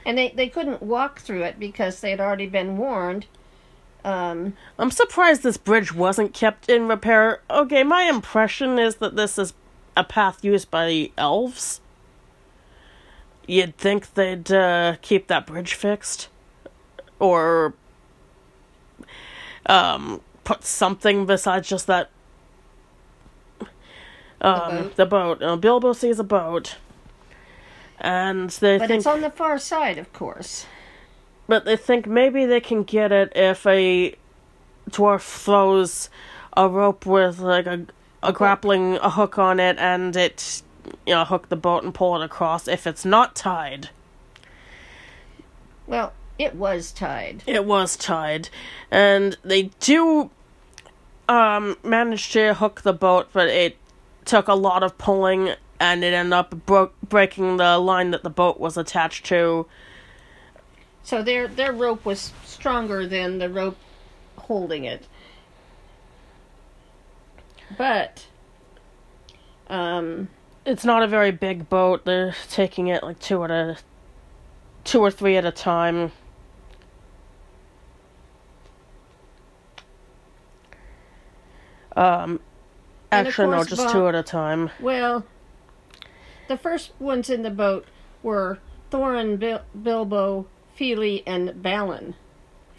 [0.04, 3.26] And they, they couldn't walk through it because they had already been warned.
[4.04, 7.40] Um, I'm surprised this bridge wasn't kept in repair.
[7.50, 9.52] Okay, my impression is that this is
[9.96, 11.80] a path used by the elves.
[13.46, 16.28] You'd think they'd uh, keep that bridge fixed,
[17.18, 17.74] or
[19.66, 22.10] um, put something besides just that.
[24.40, 24.96] Um, boat?
[24.96, 25.42] the boat.
[25.42, 26.76] Uh, Bilbo sees a boat,
[27.98, 30.66] and they but think it's on the far side, of course.
[31.46, 34.14] but they think maybe they can get it if a
[34.90, 36.10] dwarf throws
[36.56, 37.86] a rope with like a
[38.22, 40.62] a grappling a hook on it and it
[41.06, 43.90] you know hook the boat and pull it across if it's not tied
[45.86, 47.42] Well, it was tied.
[47.46, 48.48] It was tied,
[48.90, 50.30] and they do
[51.28, 53.76] um manage to hook the boat, but it
[54.24, 58.30] took a lot of pulling, and it ended up bro- breaking the line that the
[58.30, 59.66] boat was attached to.
[61.02, 63.78] So their their rope was stronger than the rope
[64.36, 65.06] holding it.
[67.76, 68.26] But
[69.68, 70.28] um
[70.64, 72.04] It's not a very big boat.
[72.04, 73.78] They're taking it like two at a
[74.84, 76.12] two or three at a time.
[81.96, 82.40] Um
[83.10, 84.70] actually no, just two at a time.
[84.80, 85.24] well
[86.48, 87.86] the first ones in the boat
[88.22, 88.58] were
[88.90, 92.14] Thorin, Bil- Bilbo, Fili, and Balin.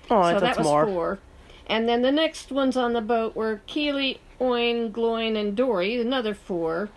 [0.10, 0.86] Oh, so that's that was more.
[0.86, 1.20] four.
[1.68, 6.34] And then the next ones on the boat were Kili, Oin, Gloin, and Dori, another
[6.34, 6.90] four.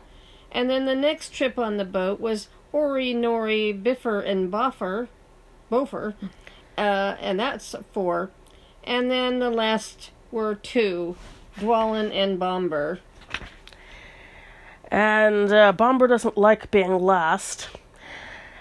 [0.52, 5.08] And then the next trip on the boat was Ori, Nori, Bifur, and Bofur,
[5.70, 6.14] Bofur,
[6.78, 8.30] uh, and that's four.
[8.84, 11.16] And then the last were two,
[11.56, 13.00] Dwalin and Bombur.
[14.90, 17.68] And uh, Bombur doesn't like being last.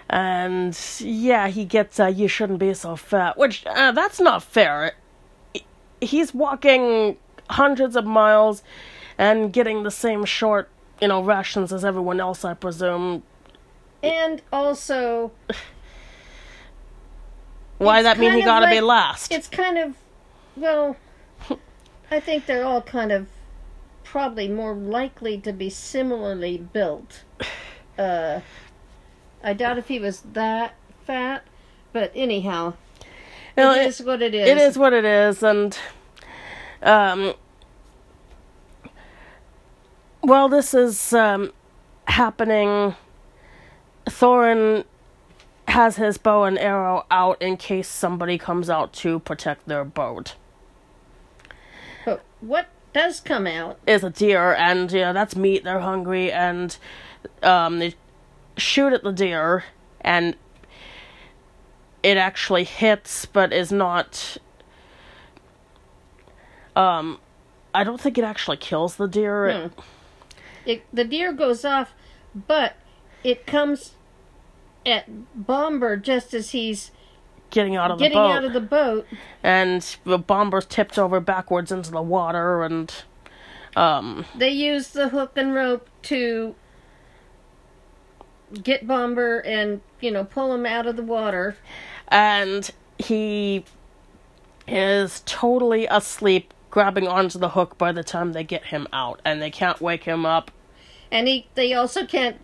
[0.09, 4.93] And yeah, he gets uh, you shouldn't be so fat, which uh, that's not fair.
[5.99, 7.17] He- He's walking
[7.49, 8.61] hundreds of miles
[9.17, 10.69] and getting the same short,
[11.01, 13.23] you know, rations as everyone else, I presume.
[14.03, 15.31] And also,
[17.77, 19.31] Why that mean he gotta be like- last?
[19.31, 19.95] it's kind of,
[20.55, 20.95] well,
[22.11, 23.27] I think they're all kind of
[24.03, 27.23] probably more likely to be similarly built.
[27.97, 28.41] Uh,
[29.43, 30.73] I doubt if he was that
[31.05, 31.43] fat,
[31.93, 32.73] but anyhow,
[33.57, 34.47] You know, it is what it is.
[34.47, 35.77] It is what it is, and
[36.81, 37.33] um,
[40.21, 41.51] well, this is um,
[42.05, 42.95] happening.
[44.05, 44.85] Thorin
[45.67, 50.35] has his bow and arrow out in case somebody comes out to protect their boat.
[52.05, 53.79] But what does come out?
[53.85, 55.63] Is a deer, and you know that's meat.
[55.63, 56.75] They're hungry, and
[57.43, 57.95] um, they
[58.57, 59.63] shoot at the deer,
[60.01, 60.35] and
[62.03, 64.37] it actually hits, but is not.
[66.75, 67.19] Um,
[67.73, 69.45] I don't think it actually kills the deer.
[69.47, 69.79] It- Hmm.
[70.65, 71.93] It, the deer goes off,
[72.35, 72.75] but
[73.23, 73.93] it comes
[74.85, 76.91] at Bombur just as he's
[77.49, 79.07] getting out of the getting boat, out of the boat.
[79.41, 82.93] and the bombur's tipped over backwards into the water, and
[83.75, 86.53] um, They use the hook and rope to
[88.61, 91.55] get Bombur and, you know, pull him out of the water.
[92.09, 93.63] And he
[94.67, 99.41] is totally asleep, grabbing onto the hook by the time they get him out, and
[99.41, 100.51] they can't wake him up.
[101.11, 102.37] And he they also can't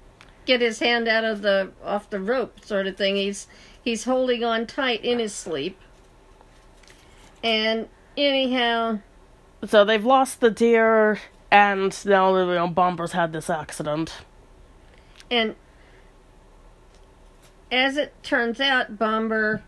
[0.45, 3.15] get his hand out of the off the rope sort of thing.
[3.15, 3.47] He's
[3.83, 5.77] he's holding on tight in his sleep.
[7.43, 7.87] And
[8.17, 8.99] anyhow,
[9.65, 11.19] So they've lost the deer,
[11.51, 14.13] and now you know, Bombur's had this accident.
[15.29, 15.55] and
[17.71, 19.63] as it turns out, Bombur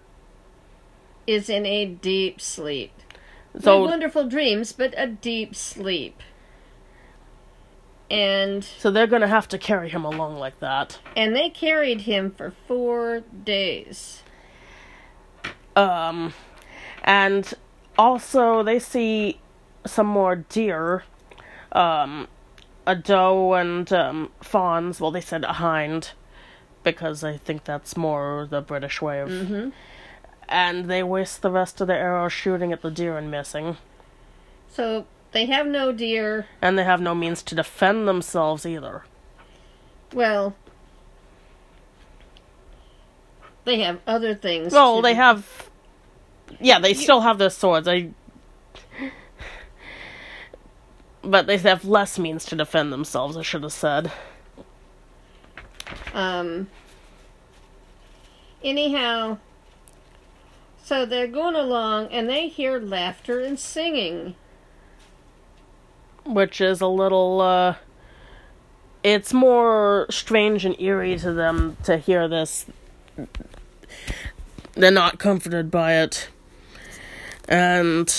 [1.25, 2.91] is in a deep sleep.
[3.59, 6.21] So wonderful dreams, but a deep sleep.
[8.09, 10.99] And so they're gonna have to carry him along like that.
[11.15, 14.23] and they carried him for four days.
[15.75, 16.33] Um,
[17.03, 17.53] and
[17.97, 19.39] also they see
[19.85, 21.03] some more deer,
[21.71, 22.27] um,
[22.85, 25.01] a doe and um, fawns.
[25.01, 26.11] Well, they said a hind
[26.95, 29.29] because I think that's more the British way of.
[29.29, 29.69] Mm-hmm.
[30.47, 33.75] And they waste the rest of their arrows shooting at the deer and missing,
[34.69, 36.47] So they have no deer.
[36.61, 39.03] and they have no means to defend themselves either.
[40.13, 40.55] Well,
[43.65, 44.71] they have other things.
[44.71, 45.69] Well, to they have.
[46.61, 47.85] Yeah, they still have their swords.
[47.89, 48.11] I.
[51.21, 53.35] But they have less means to defend themselves.
[53.35, 54.09] I should have said.
[56.13, 56.69] Um.
[58.63, 59.37] Anyhow,
[60.83, 64.35] so they're going along and they hear laughter and singing.
[66.25, 67.75] which is a little uh
[69.01, 72.65] it's more strange and eerie to them to hear this.
[74.73, 76.27] They're not comforted by it.
[77.47, 78.09] And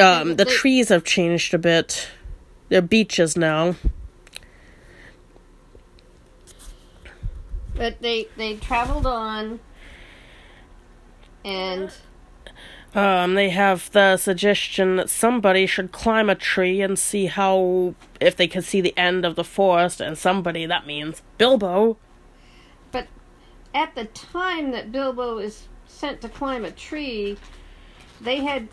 [0.00, 2.08] um the They- trees have changed a bit.
[2.70, 3.74] They're beeches now
[7.76, 9.60] But they they traveled on,
[11.44, 11.92] and
[12.94, 18.36] um they have the suggestion that somebody should climb a tree and see how if
[18.36, 21.98] they can see the end of the forest and somebody that means bilbo.
[22.92, 23.08] But
[23.74, 27.36] at the time that Bilbo is sent to climb a tree,
[28.20, 28.68] they had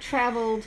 [0.00, 0.66] traveled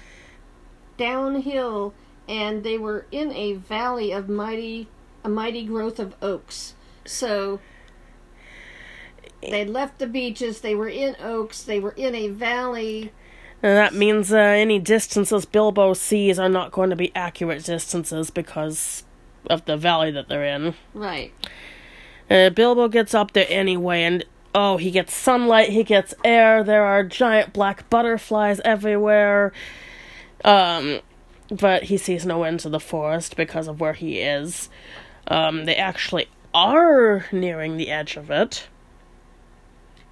[0.98, 1.96] downhill
[2.28, 4.88] and they were in a valley of mighty
[5.24, 6.76] a mighty growth of oaks.
[7.06, 7.60] So
[9.42, 13.12] they left the beeches, they were in oaks, they were in a valley.
[13.64, 18.30] And that means uh, any distances Bilbo sees are not going to be accurate distances
[18.30, 19.04] because
[19.50, 20.74] of the valley that they're in.
[20.94, 21.34] Right.
[22.30, 26.64] Uh, Bilbo gets up there anyway, and oh, he gets sunlight, he gets air.
[26.64, 29.52] There are giant black butterflies everywhere.
[30.44, 31.02] Um,
[31.52, 34.70] but he sees no end to the forest because of where he is.
[35.28, 38.68] Um, they actually are nearing the edge of it.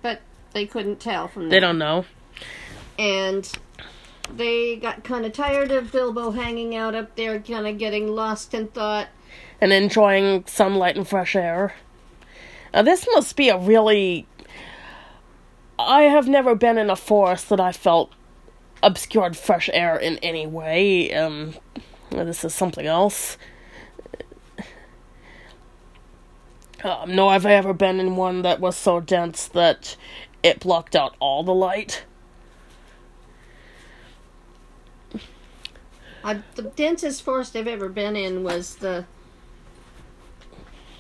[0.02, 0.22] But
[0.54, 1.50] they couldn't tell from that.
[1.50, 2.06] They don't know.
[2.98, 3.52] and
[4.36, 8.54] they got kind of tired of Bilbo hanging out up there, kind of getting lost
[8.54, 9.08] in thought.
[9.60, 11.74] and enjoying sunlight and fresh air.
[12.74, 14.28] Now, this must be a really.
[15.78, 18.12] I have never been in a forest that I felt
[18.84, 21.14] obscured fresh air in any way.
[21.14, 21.56] Um,
[22.12, 23.38] this is something else.
[26.84, 29.98] Um, nor have I ever been in one that was so dense that
[30.42, 32.06] it blocked out all the light.
[36.24, 39.06] Uh, the densest forest I've ever been in was the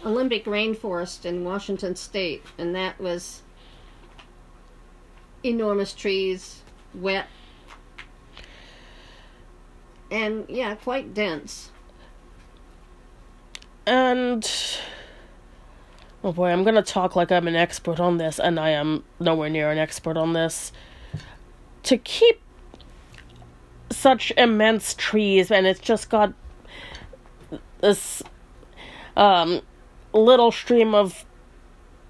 [0.05, 3.41] Olympic rainforest in Washington State, and that was
[5.43, 6.61] enormous trees,
[6.93, 7.27] wet,
[10.09, 11.71] and yeah, quite dense.
[13.85, 14.49] And
[16.23, 19.49] oh boy, I'm gonna talk like I'm an expert on this, and I am nowhere
[19.49, 20.71] near an expert on this.
[21.83, 22.41] To keep
[23.91, 26.33] such immense trees, and it's just got
[27.81, 28.21] this
[29.15, 29.61] um
[30.13, 31.25] little stream of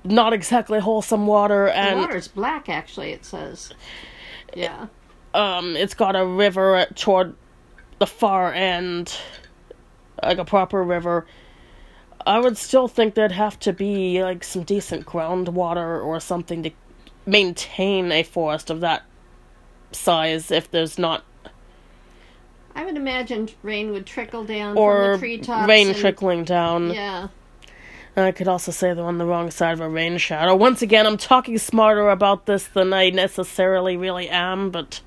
[0.04, 3.12] not exactly wholesome water, and The water's black, actually.
[3.12, 3.74] It says,
[4.56, 4.88] yeah.
[5.34, 7.36] um it's got a river toward
[8.00, 9.16] the far end
[10.24, 11.26] like a proper river
[12.26, 16.72] i would still think there'd have to be like some decent groundwater or something to
[17.26, 19.04] maintain a forest of that
[19.92, 21.24] size if there's not
[22.76, 25.68] I would imagine rain would trickle down or from the treetops.
[25.68, 27.28] rain and- trickling down Yeah.
[28.16, 31.06] i could also say they're on the wrong side of a rain shadow once again
[31.06, 35.02] i'm talking smarter about this than i necessarily really am but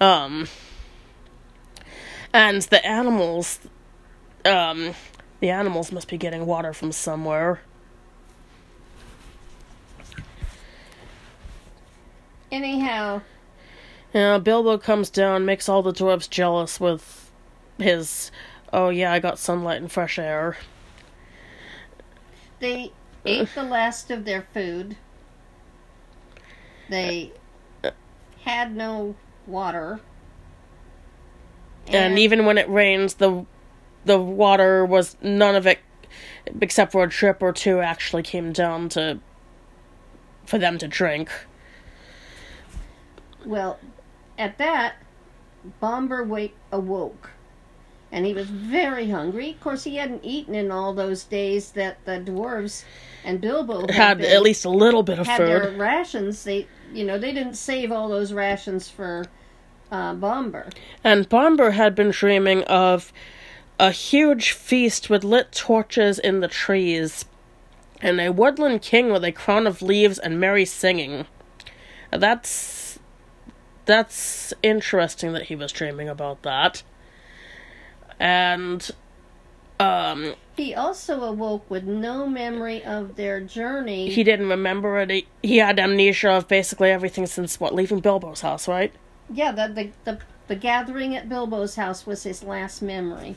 [0.00, 0.46] um
[2.32, 3.60] and the animals
[4.44, 4.94] um
[5.44, 7.60] the animals must be getting water from somewhere
[12.50, 13.20] Anyhow,
[14.14, 17.30] Yeah, Bilbo comes down, makes all the dwarves jealous with
[17.78, 18.30] his,
[18.72, 20.56] oh yeah, I got sunlight and fresh air.
[22.60, 22.92] they
[23.26, 24.96] ate the last of their food.
[26.88, 27.32] They
[28.44, 29.14] had no
[29.46, 30.00] water.
[31.88, 33.44] And even when it rains, the
[34.04, 35.78] the water was none of it,
[36.60, 39.18] except for a drip or two, actually came down to
[40.46, 41.30] for them to drink.
[43.44, 43.78] Well,
[44.38, 44.94] at that,
[45.80, 47.30] Bombur wake awoke,
[48.10, 49.50] and he was very hungry.
[49.50, 52.84] Of course, he hadn't eaten in all those days that the dwarves
[53.24, 55.46] and Bilbo had, Had been- at least a little bit of had food.
[55.48, 56.44] their rations.
[56.44, 59.24] They, you know, they didn't save all those rations for
[59.90, 60.68] uh, Bombur.
[61.02, 63.12] And Bombur had been dreaming of
[63.78, 67.24] a huge feast with lit torches in the trees,
[68.00, 71.26] and a woodland king with a crown of leaves and merry singing.
[72.10, 72.98] That's
[73.86, 76.82] that's interesting that he was dreaming about that.
[78.20, 78.88] And
[79.80, 84.08] um He also awoke with no memory of their journey.
[84.08, 85.10] he didn't remember it.
[85.10, 88.92] He, he had amnesia of basically everything since what leaving Bilbo's house, right?
[89.32, 93.34] yeah, the, the the the gathering at Bilbo's house was his last memory.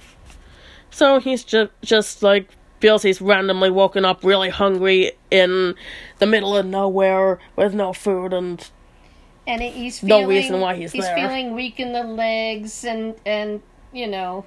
[0.91, 5.75] So he's just just like feels he's randomly woken up really hungry in
[6.19, 8.69] the middle of nowhere with no food and
[9.47, 11.15] and he- he's No feeling, reason why he's there.
[11.15, 13.61] feeling weak in the legs and and
[13.91, 14.45] you know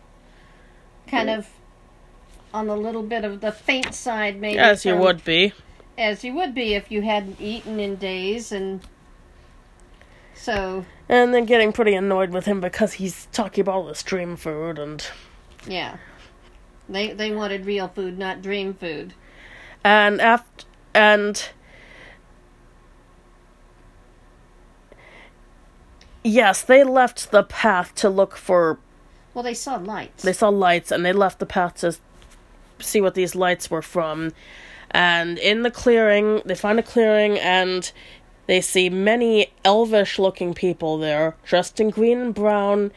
[1.09, 1.49] kind of
[2.55, 5.53] on a little bit of the faint side maybe as you would be.
[5.99, 8.80] as you would be if you hadn't eaten in days and
[10.34, 14.36] so And then getting pretty annoyed with him because he's talking about all this dream
[14.36, 15.05] food and
[15.66, 15.97] yeah
[16.88, 19.14] they they wanted real food not dream food
[19.84, 21.50] and after and
[26.24, 28.78] yes, they left the path to look for
[29.34, 31.96] well they saw lights they saw lights and they left the path to
[32.80, 34.32] see what these lights were from
[34.90, 37.90] And in the clearing, they find a clearing and
[38.46, 42.90] they see many elvish looking people there, dressed in green and brown.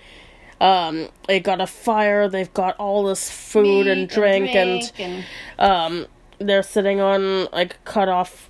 [0.64, 5.26] Um, they got a fire, they've got all this food Meat and drink, and, and
[5.60, 6.08] um,
[6.40, 8.50] they're sitting on like cut off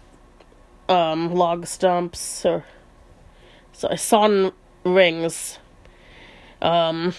[0.88, 2.66] um, log stumps or
[3.72, 4.51] sorry, sawn
[4.84, 5.57] rings.
[6.61, 7.16] Um,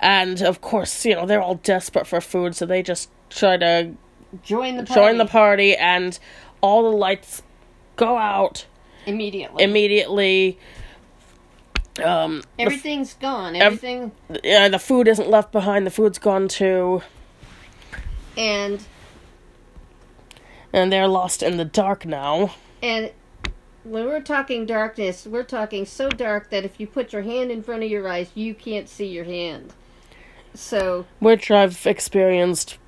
[0.00, 3.92] and of course, you know, they're all desperate for food, so they just try to
[4.44, 6.16] join the party join the party, and
[6.60, 7.42] all the lights
[7.96, 8.66] go out
[9.04, 9.64] immediately.
[9.64, 10.58] immediately.
[12.02, 13.56] Um, the, f- Everything's gone.
[13.56, 14.12] Everything
[14.44, 15.86] yeah, the food isn't left behind.
[15.86, 17.02] The food's gone too,
[18.36, 18.82] and
[20.72, 22.54] and they're lost in the dark now.
[22.82, 23.12] and
[23.84, 27.62] when we're talking darkness, we're talking so dark that if you put your hand in
[27.62, 29.72] front of your eyes, you can't see your hand.
[30.54, 32.78] So which I've experienced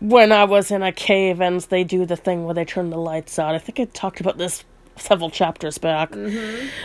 [0.00, 2.98] when I was in a cave and they do the thing where they turn the
[2.98, 3.54] lights out.
[3.54, 4.64] I think I talked about this
[4.96, 6.14] several chapters back.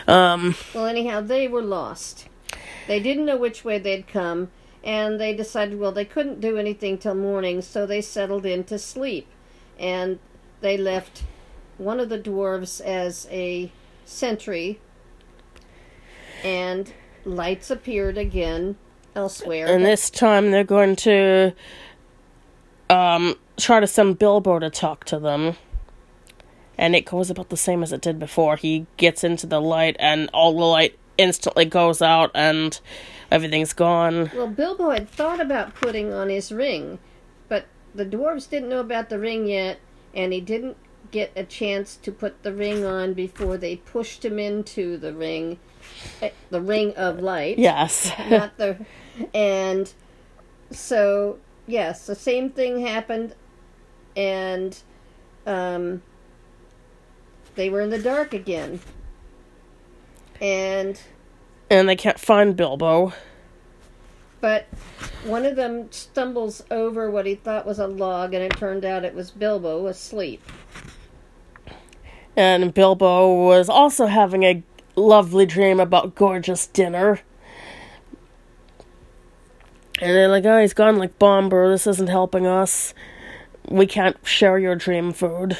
[0.07, 2.27] Um, Well, anyhow, they were lost.
[2.87, 4.51] They didn't know which way they'd come,
[4.83, 8.77] and they decided, well, they couldn't do anything till morning, so they settled in to
[8.79, 9.27] sleep.
[9.79, 10.19] And
[10.61, 11.23] they left
[11.77, 13.71] one of the dwarves as a
[14.05, 14.79] sentry,
[16.43, 16.93] and
[17.25, 18.77] lights appeared again
[19.15, 19.67] elsewhere.
[19.67, 21.53] and this time they're going to
[22.89, 25.55] um, try to send Bilbo to talk to them.
[26.77, 28.55] And it goes about the same as it did before.
[28.55, 32.79] He gets into the light, and all the light instantly goes out, and
[33.29, 34.31] everything's gone.
[34.33, 36.99] Well, Bilbo had thought about putting on his ring,
[37.47, 39.79] but the dwarves didn't know about the ring yet,
[40.13, 40.77] and he didn't
[41.11, 45.59] get a chance to put the ring on before they pushed him into the ring,
[46.21, 47.59] eh, the ring of light.
[47.59, 48.11] Yes.
[48.29, 48.85] Not the,
[49.33, 49.91] and
[50.71, 53.35] so yes, the same thing happened,
[54.15, 54.77] and
[55.45, 56.01] um,
[57.55, 58.79] they were in the dark again,
[60.39, 60.99] and.
[61.69, 63.13] and they can't find Bilbo.
[64.39, 64.65] But
[65.23, 69.05] one of them stumbles over what he thought was a log, and it turned out
[69.05, 70.41] it was Bilbo asleep.
[72.35, 74.63] And Bilbo was also having a
[74.95, 77.19] lovely dream about gorgeous dinner.
[80.01, 81.69] And they're like, oh, he's gone like Bombur.
[81.69, 82.95] This isn't helping us.
[83.69, 85.55] We can't share your dream food.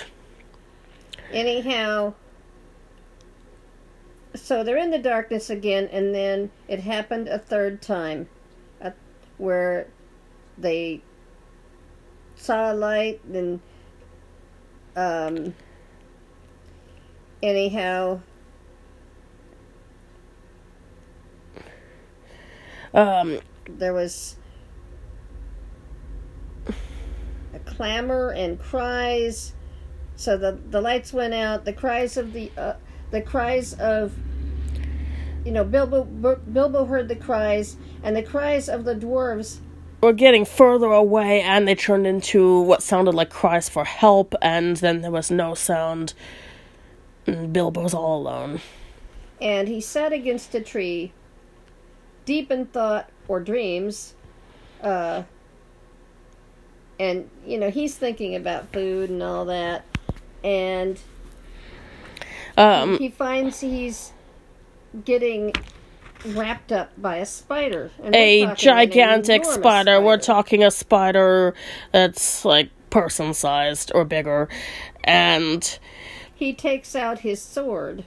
[1.31, 2.13] Anyhow,
[4.35, 8.27] so they're in the darkness again, and then it happened a third time,
[8.81, 8.91] uh,
[9.37, 9.87] where
[10.57, 11.01] they
[12.35, 13.61] saw a light, and
[14.95, 15.53] um,
[17.41, 18.19] anyhow,
[22.93, 24.35] Um, there was
[26.67, 29.53] a clamor and cries.
[30.21, 31.65] So the the lights went out.
[31.65, 32.73] The cries of the uh,
[33.09, 34.13] the cries of
[35.43, 39.61] you know Bilbo Bilbo heard the cries and the cries of the dwarves.
[39.99, 44.77] we're getting further away, and they turned into what sounded like cries for help, and
[44.77, 46.13] then there was no sound.
[47.25, 48.61] And Bilbo was all alone.
[49.41, 51.13] And he sat against a tree,
[52.25, 54.13] deep in thought or dreams.
[54.83, 55.23] Uh,
[56.99, 59.83] and you know he's thinking about food and all that,
[60.43, 60.99] and
[62.57, 64.11] Um, he finds he's
[65.05, 65.53] getting
[66.25, 67.91] wrapped up by a spider.
[68.13, 70.01] A gigantic enormous spider.
[70.01, 71.53] We're talking a spider
[71.91, 74.49] that's like person sized or bigger.
[75.03, 75.79] And
[76.35, 78.03] He takes out his sword.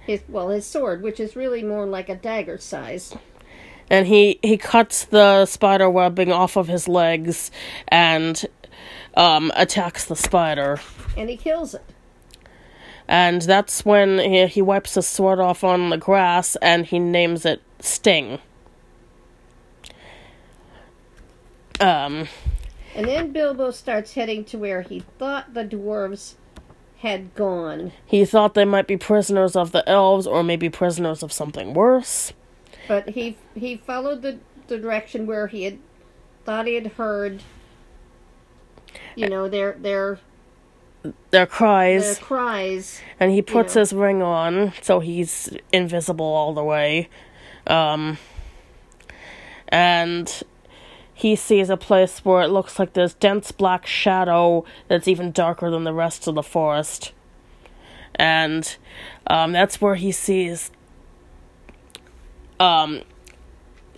[0.00, 3.14] His well, his sword, which is really more like a dagger size.
[3.90, 7.50] and he he cuts the spider webbing off of his legs
[7.88, 8.46] and
[9.18, 10.80] um attacks the spider.
[11.16, 11.82] And he kills it.
[13.06, 17.44] And that's when he, he wipes his sword off on the grass and he names
[17.44, 18.38] it Sting.
[21.80, 22.28] Um
[22.94, 26.34] And then Bilbo starts heading to where he thought the dwarves
[26.98, 27.92] had gone.
[28.06, 32.32] he thought they might be prisoners of the elves or maybe prisoners of something worse.
[32.88, 35.78] But he he followed the, the direction where he had
[36.44, 37.42] thought he had heard
[39.16, 40.18] you know their their
[41.30, 43.00] Their cries their cries.
[43.20, 43.80] and he puts know.
[43.80, 47.08] his ring on so he's invisible all the way
[47.66, 48.18] um
[49.68, 50.42] and
[51.12, 55.70] he sees a place where it looks like there's dense black shadow that's even darker
[55.70, 57.12] than the rest of the forest
[58.14, 58.76] and
[59.26, 60.70] um that's where he sees
[62.60, 63.02] um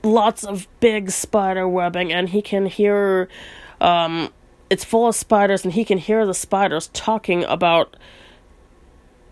[0.03, 3.29] lots of big spider webbing and he can hear
[3.81, 4.31] um
[4.71, 7.97] it's full of spiders, and he can hear the spiders talking about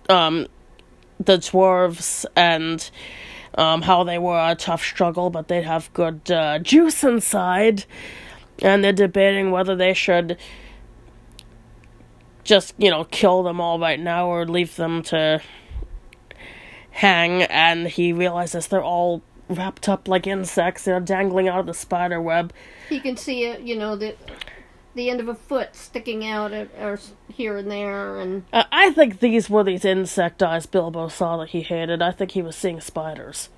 [0.08, 0.48] um,
[1.18, 2.90] the dwarves and
[3.54, 7.84] um, how they were a tough struggle, but they'd have good uh, juice inside.
[8.60, 10.36] And they're debating whether they should
[12.42, 15.40] just, you know, kill them all right now or leave them to
[16.90, 17.42] hang.
[17.42, 22.20] And he realizes they're all wrapped up like insects, they're dangling out of the spider
[22.20, 22.52] web.
[22.88, 24.14] He can see it, you know, the
[24.98, 26.98] the end of a foot sticking out or, or
[27.32, 31.50] here and there, and Uh, I think these were these insect eyes Bilbo saw that
[31.50, 32.02] he hated.
[32.02, 33.48] I think he was seeing spiders.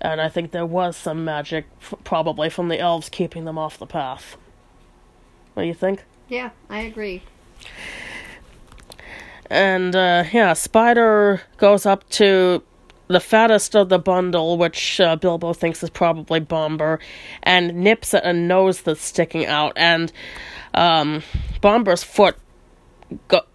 [0.00, 3.78] And I think there was some magic, f- probably from the elves keeping them off
[3.78, 4.36] the path.
[5.54, 6.04] What do you think?
[6.28, 7.22] yeah, I agree.
[9.50, 12.62] And, uh, yeah, Spider goes up to
[13.08, 16.98] the fattest of the bundle, which uh, Bilbo thinks is probably Bombur,
[17.42, 19.72] and nips at a nose that's sticking out.
[19.76, 20.12] And
[20.74, 21.22] um,
[21.60, 22.36] Bombur's foot
[23.28, 23.46] go-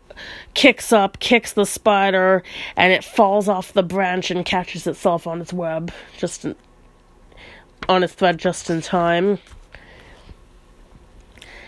[0.53, 2.43] kicks up, kicks the spider,
[2.75, 6.55] and it falls off the branch and catches itself on its web, just in,
[7.89, 9.39] on its thread just in time.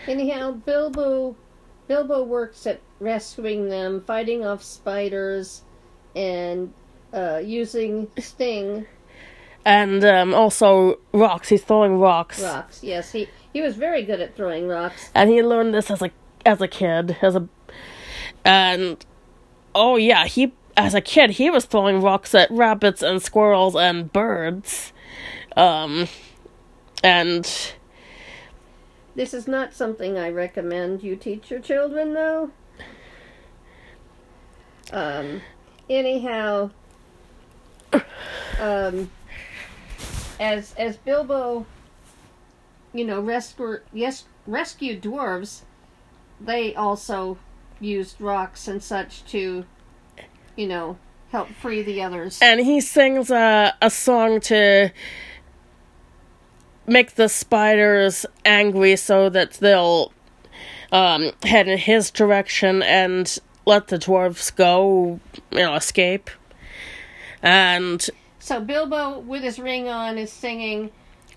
[0.06, 1.36] Anyhow, Bilbo
[1.88, 5.62] Bilbo works at rescuing them, fighting off spiders,
[6.14, 6.72] and
[7.12, 8.86] uh, using sting
[9.64, 11.48] And um, also rocks.
[11.48, 12.42] He's throwing rocks.
[12.42, 12.82] rocks.
[12.82, 15.08] Yes, he he was very good at throwing rocks.
[15.14, 16.10] and he learned this as a
[16.44, 17.48] as a kid as a
[18.44, 19.06] and
[19.74, 24.12] oh yeah he as a kid he was throwing rocks at rabbits and squirrels and
[24.12, 24.92] birds
[25.56, 26.06] um
[27.02, 27.72] and
[29.14, 32.50] This is not something I recommend you teach your children, though.
[34.92, 35.40] Um,
[35.88, 36.70] anyhow,
[38.60, 39.10] um,
[40.38, 41.64] as as Bilbo,
[42.98, 45.62] you know, rescue yes rescued dwarves,
[46.40, 47.38] they also
[47.80, 49.64] used rocks and such to,
[50.56, 50.96] you know,
[51.30, 52.38] help free the others.
[52.40, 54.90] and he sings a a song to
[56.86, 60.12] make the spiders angry so that they'll
[60.92, 65.18] um head in his direction and let the dwarves go
[65.50, 66.30] you know escape
[67.42, 70.90] and So Bilbo, with his ring on, is singing.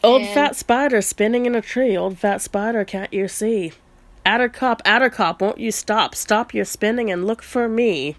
[0.04, 1.97] Old And- fat spider spinning in a tree.
[1.97, 3.74] Old fat spider, can't you see?
[4.26, 6.16] Attercop, adder cop, won't you stop?
[6.16, 8.16] Stop your spinning and look for me.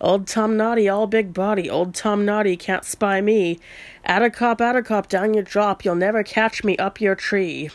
[0.00, 1.70] Old Tomnoddy, all big body.
[1.70, 3.58] Old Tomnoddy can't spy me.
[4.06, 5.84] Attercop, adder cop, down you drop.
[5.84, 7.70] You'll never catch me up your tree.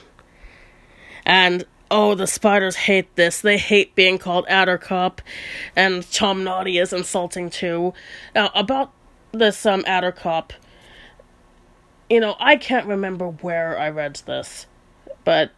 [1.26, 3.40] And oh, the spiders hate this.
[3.42, 5.20] They hate being called attercop,
[5.76, 7.94] and Tomnoddy is insulting too.
[8.36, 8.92] Now about
[9.32, 10.52] this um Attercop
[12.10, 14.66] you know, I can't remember where I read this,
[15.24, 15.52] but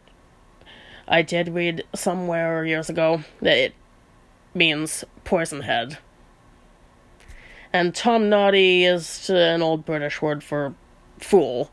[1.06, 3.74] I did read somewhere years ago that it
[4.54, 5.98] means poison head.
[7.72, 10.74] And Tomnoddy is an old British word for
[11.18, 11.70] fool.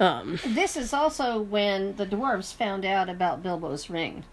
[0.00, 4.24] Um, This is also when the dwarves found out about Bilbo's ring.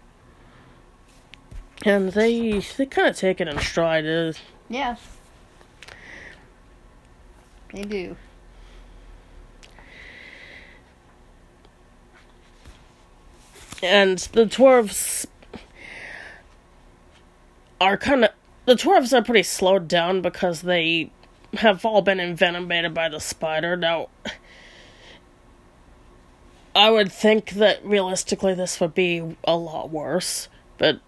[1.84, 4.06] and they they kind of take it in stride.
[4.06, 4.32] Uh,
[4.68, 4.96] Yeah.
[7.72, 8.16] They do.
[13.82, 15.26] And the dwarves
[17.80, 18.30] are kind of
[18.66, 21.10] the dwarves are pretty slowed down because they
[21.54, 23.76] have all been envenomated by the spider.
[23.76, 24.08] Now
[26.74, 31.00] i would think that realistically this would be a lot worse but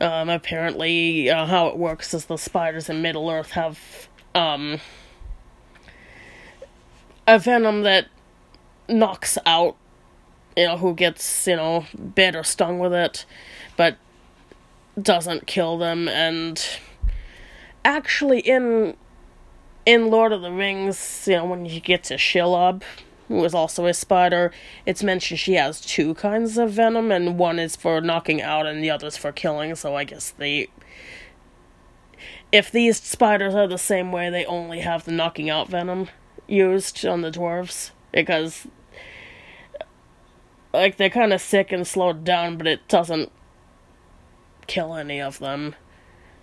[0.00, 4.80] um apparently uh, how it works is the spiders in middle earth have um
[7.26, 8.06] a venom that
[8.88, 9.76] knocks out
[10.56, 11.84] you know, who gets, you know,
[12.14, 13.26] bit or stung with it,
[13.76, 13.96] but
[15.00, 16.08] doesn't kill them.
[16.08, 16.64] And
[17.84, 18.96] actually, in
[19.84, 22.82] in Lord of the Rings, you know, when you get to Shelob,
[23.28, 24.52] who is also a spider,
[24.84, 28.82] it's mentioned she has two kinds of venom, and one is for knocking out, and
[28.82, 29.74] the other's for killing.
[29.74, 30.68] So I guess they.
[32.50, 36.08] If these spiders are the same way, they only have the knocking out venom
[36.46, 38.66] used on the dwarves because
[40.76, 43.32] like they're kind of sick and slowed down, but it doesn't
[44.66, 45.74] kill any of them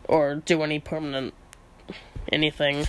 [0.06, 1.34] or do any permanent
[2.32, 2.86] anything.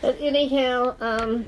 [0.00, 1.46] But anyhow, um,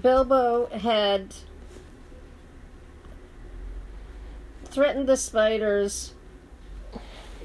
[0.00, 1.34] Bilbo had
[4.64, 6.14] threatened the spiders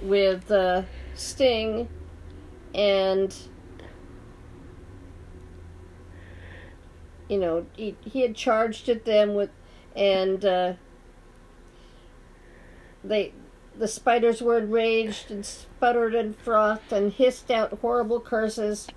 [0.01, 0.83] with uh,
[1.13, 1.89] sting
[2.73, 3.35] and.
[7.29, 9.49] You know, he, he had charged at them with,
[9.95, 10.73] and uh,
[13.03, 13.33] they,
[13.75, 18.87] the spiders were enraged and sputtered and frothed and hissed out horrible curses,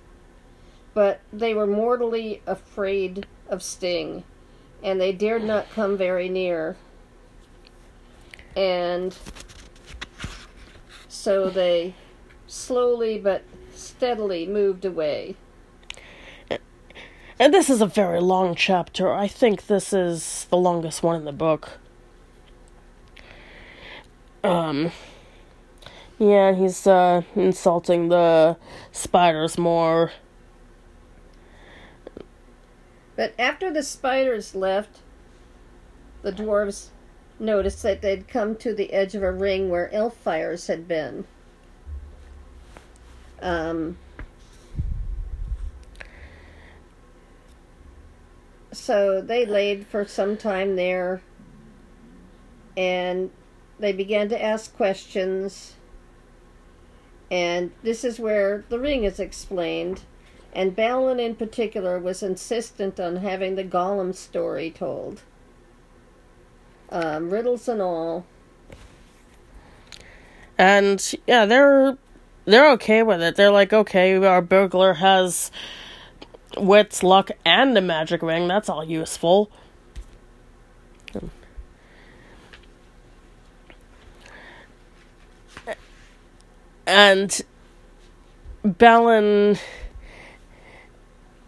[0.93, 4.23] but they were mortally afraid of Sting,
[4.83, 6.77] and they dared not come very near.
[8.55, 9.15] And
[11.07, 11.95] so they
[12.47, 15.35] slowly but steadily moved away.
[17.41, 19.11] And this is a very long chapter.
[19.11, 21.79] I think this is the longest one in the book.
[24.43, 24.91] Um,
[26.19, 28.57] yeah, he's uh, insulting the
[28.91, 30.11] spiders more.
[33.15, 34.99] But after the spiders left,
[36.21, 36.89] the dwarves
[37.39, 41.25] noticed that they'd come to the edge of a ring where elf fires had been.
[43.41, 43.97] Um,
[48.81, 51.21] so they laid for some time there
[52.75, 53.29] and
[53.77, 55.75] they began to ask questions.
[57.29, 60.01] And this is where the ring is explained.
[60.51, 65.21] And Balin, in particular, was insistent on having the Gollum story told.
[66.89, 68.25] Um, riddles and all.
[70.57, 71.97] And yeah, they're
[72.45, 73.35] they're okay with it.
[73.35, 75.51] They're like, okay, our burglar has
[76.57, 78.47] wits, luck, and a magic ring.
[78.47, 79.51] That's all useful.
[86.85, 87.41] And
[88.65, 89.57] Balin,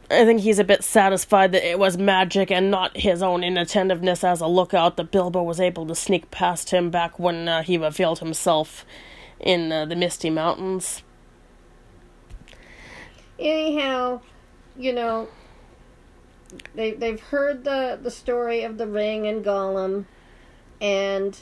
[0.09, 4.23] I think he's a bit satisfied that it was magic and not his own inattentiveness
[4.23, 7.77] as a lookout that Bilbo was able to sneak past him back when uh, he
[7.77, 8.85] revealed himself
[9.39, 11.03] in uh, the Misty Mountains.
[13.37, 14.21] Anyhow,
[14.77, 15.27] you know,
[16.75, 20.05] they they've heard the the story of the ring and Gollum,
[20.81, 21.37] and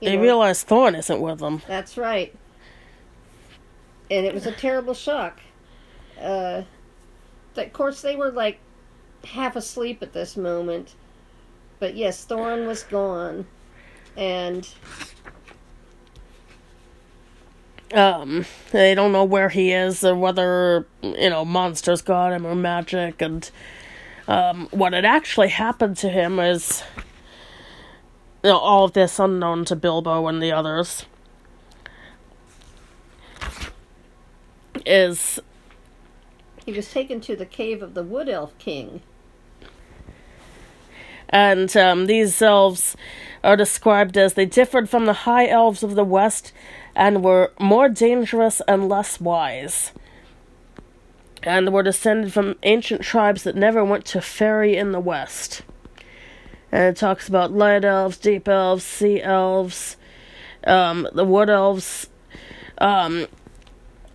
[0.00, 1.62] they know, realize Thorin isn't with them.
[1.66, 2.34] That's right,
[4.10, 5.40] and it was a terrible shock.
[6.20, 6.62] Uh,
[7.56, 8.58] of course, they were like
[9.24, 10.94] half asleep at this moment,
[11.78, 13.46] but yes, Thorin was gone,
[14.16, 14.68] and
[17.94, 22.54] um, they don't know where he is or whether you know monsters got him or
[22.54, 23.50] magic, and
[24.28, 26.82] um, what had actually happened to him is
[28.42, 31.06] you know all of this unknown to Bilbo and the others.
[34.84, 35.40] Is
[36.64, 39.02] he was taken to the cave of the Wood Elf King.
[41.28, 42.96] And um, these elves
[43.42, 46.52] are described as they differed from the high elves of the West
[46.94, 49.92] and were more dangerous and less wise.
[51.42, 55.62] And were descended from ancient tribes that never went to Faerie in the West.
[56.72, 59.96] And it talks about light elves, deep elves, sea elves,
[60.66, 62.08] um, the wood elves,
[62.78, 63.26] um,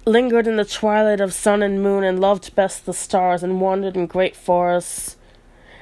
[0.05, 3.95] lingered in the twilight of sun and moon and loved best the stars and wandered
[3.95, 5.15] in great forests.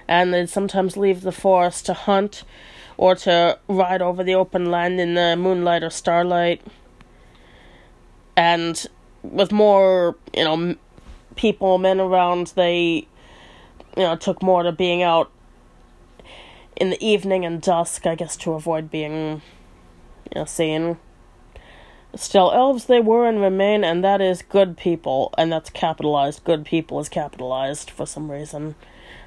[0.08, 2.44] And they'd sometimes leave the forest to hunt
[2.98, 6.62] or to ride over the open land in the moonlight or starlight
[8.38, 8.88] and
[9.24, 10.76] with more you know
[11.36, 13.06] people men around they
[13.98, 15.30] you know took more to being out
[16.78, 19.42] in the evening and dusk i guess to avoid being
[20.34, 20.98] you know seen.
[22.16, 25.34] Still elves they were and remain and that is good people.
[25.38, 26.44] And that's capitalized.
[26.44, 28.76] Good people is capitalized for some reason.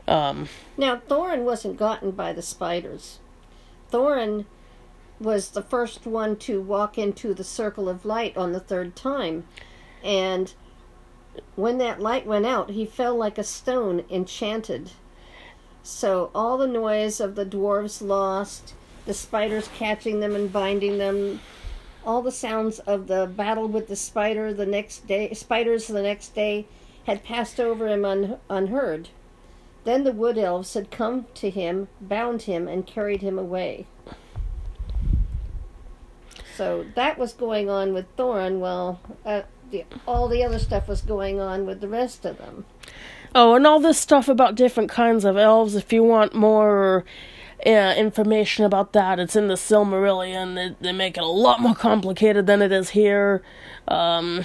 [0.08, 3.18] Um now thorin wasn't gotten by the spiders.
[3.92, 4.46] Thorin
[5.20, 9.44] was the first one to walk into the circle of light on the third time.
[10.02, 10.52] And
[11.56, 14.92] when that light went out, he fell like a stone, enchanted.
[15.82, 18.74] So all the noise of the dwarves lost,
[19.06, 21.40] the spiders catching them and binding them,
[22.04, 26.34] all the sounds of the battle with the spider the next day, spiders the next
[26.34, 26.66] day,
[27.06, 29.08] had passed over him un, unheard.
[29.84, 33.86] Then the wood elves had come to him, bound him, and carried him away.
[36.60, 38.58] So that was going on with Thorin.
[38.58, 42.66] Well, uh, the, all the other stuff was going on with the rest of them.
[43.34, 45.74] Oh, and all this stuff about different kinds of elves.
[45.74, 47.06] If you want more
[47.64, 50.54] uh, information about that, it's in the Silmarillion.
[50.54, 53.42] They, they make it a lot more complicated than it is here.
[53.88, 54.44] Um,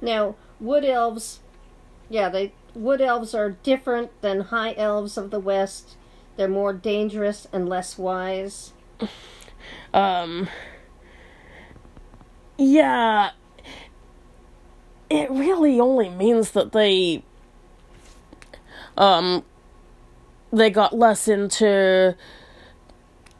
[0.00, 1.40] now, wood elves,
[2.08, 5.96] yeah, they wood elves are different than high elves of the West
[6.36, 8.72] they're more dangerous and less wise.
[9.94, 10.48] Um.
[12.58, 13.30] Yeah.
[15.10, 17.22] It really only means that they
[18.96, 19.44] um,
[20.52, 22.16] they got less into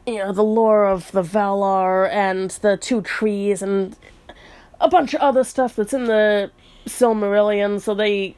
[0.05, 3.97] you know the lore of the Valar and the two trees and
[4.81, 6.51] a bunch of other stuff that's in the
[6.85, 7.79] Silmarillion.
[7.79, 8.35] So they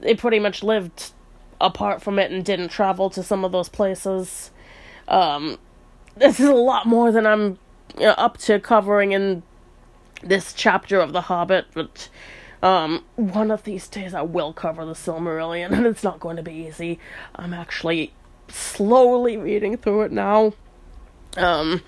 [0.00, 1.12] they pretty much lived
[1.60, 4.50] apart from it and didn't travel to some of those places.
[5.06, 5.58] Um,
[6.16, 7.58] this is a lot more than I'm
[8.00, 9.42] up to covering in
[10.22, 12.08] this chapter of The Hobbit, but
[12.62, 16.42] um, one of these days I will cover the Silmarillion, and it's not going to
[16.42, 16.98] be easy.
[17.34, 18.12] I'm actually
[18.48, 20.54] slowly reading through it now.
[21.36, 21.82] Um,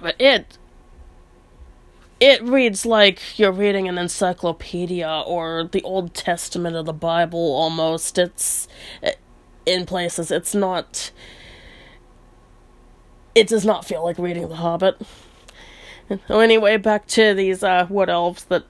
[0.00, 0.58] but it
[2.20, 8.18] it reads like you're reading an encyclopedia or the Old Testament of the Bible almost.
[8.18, 8.68] It's
[9.66, 11.10] in places it's not
[13.34, 15.00] it does not feel like reading The Hobbit.
[16.26, 18.64] So anyway, back to these uh, wood elves that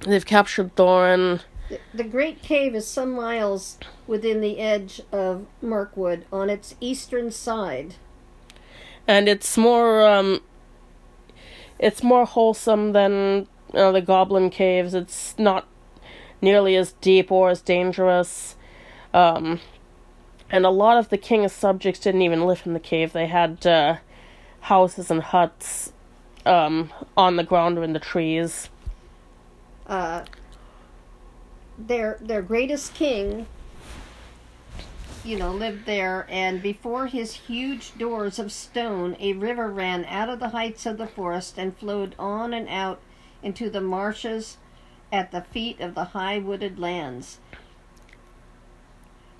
[0.00, 1.40] they've captured Thorin.
[1.68, 3.78] The, the Great Cave is some miles
[4.08, 7.94] within the edge of Mirkwood on its eastern side.
[9.06, 10.40] And it's more um
[11.84, 14.94] it's more wholesome than the goblin caves.
[14.94, 15.66] It's not
[16.40, 18.56] nearly as deep or as dangerous.
[19.12, 19.60] Um
[20.50, 23.12] and a lot of the king's subjects didn't even live in the cave.
[23.12, 23.96] They had uh,
[24.60, 25.92] houses and huts
[26.46, 28.68] um, on the ground or in the trees.
[29.86, 30.24] Uh,
[31.76, 33.46] their their greatest king,
[35.24, 40.28] you know, lived there, and before his huge doors of stone, a river ran out
[40.28, 43.00] of the heights of the forest and flowed on and out
[43.42, 44.58] into the marshes
[45.10, 47.38] at the feet of the high wooded lands.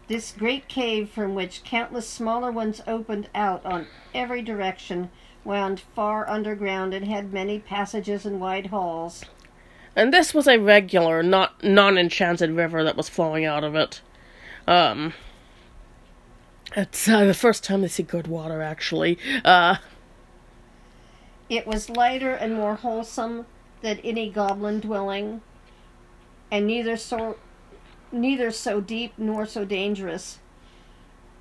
[0.07, 5.11] This great cave, from which countless smaller ones opened out on every direction,
[5.45, 9.25] wound far underground and had many passages and wide halls.
[9.97, 14.01] And this was a regular, not non-enchanted river that was flowing out of it.
[14.67, 15.15] Um,
[16.77, 19.19] it's uh, the first time they see good water, actually.
[19.45, 19.77] Uh,
[21.49, 23.47] it was lighter and more wholesome
[23.83, 25.43] than any goblin dwelling,
[26.51, 27.37] and neither so
[28.11, 30.39] neither so deep nor so dangerous.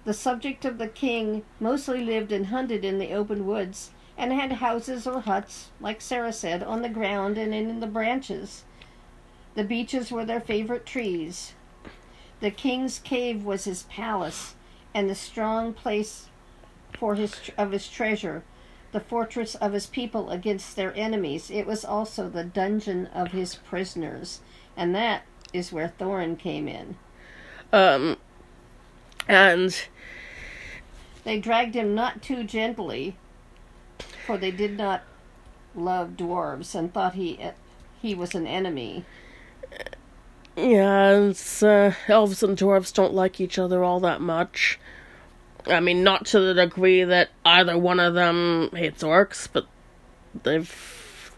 [0.06, 4.54] The subject of the king mostly lived and hunted in the open woods, and had
[4.54, 8.66] houses or huts, like Sarah said, on the ground and in the branches.
[9.56, 11.54] The beeches were their favorite trees.
[12.42, 14.56] The king's cave was his palace,
[14.94, 16.28] and the strong place
[16.98, 18.44] for his of his treasure,
[18.92, 21.50] the fortress of his people against their enemies.
[21.50, 24.42] It was also the dungeon of his prisoners,
[24.78, 26.96] and that is where Thorin came in.
[27.72, 28.18] Um,
[29.28, 29.76] and
[31.24, 33.16] they dragged him not too gently,
[34.26, 35.04] for they did not
[35.76, 37.40] love dwarves and thought he
[38.02, 39.06] he was an enemy.
[40.56, 41.34] Yeah,
[41.64, 44.80] uh, elves and dwarves don't like each other all that much.
[45.66, 49.66] I mean, not to the degree that either one of them hates orcs, but
[50.44, 51.32] they've.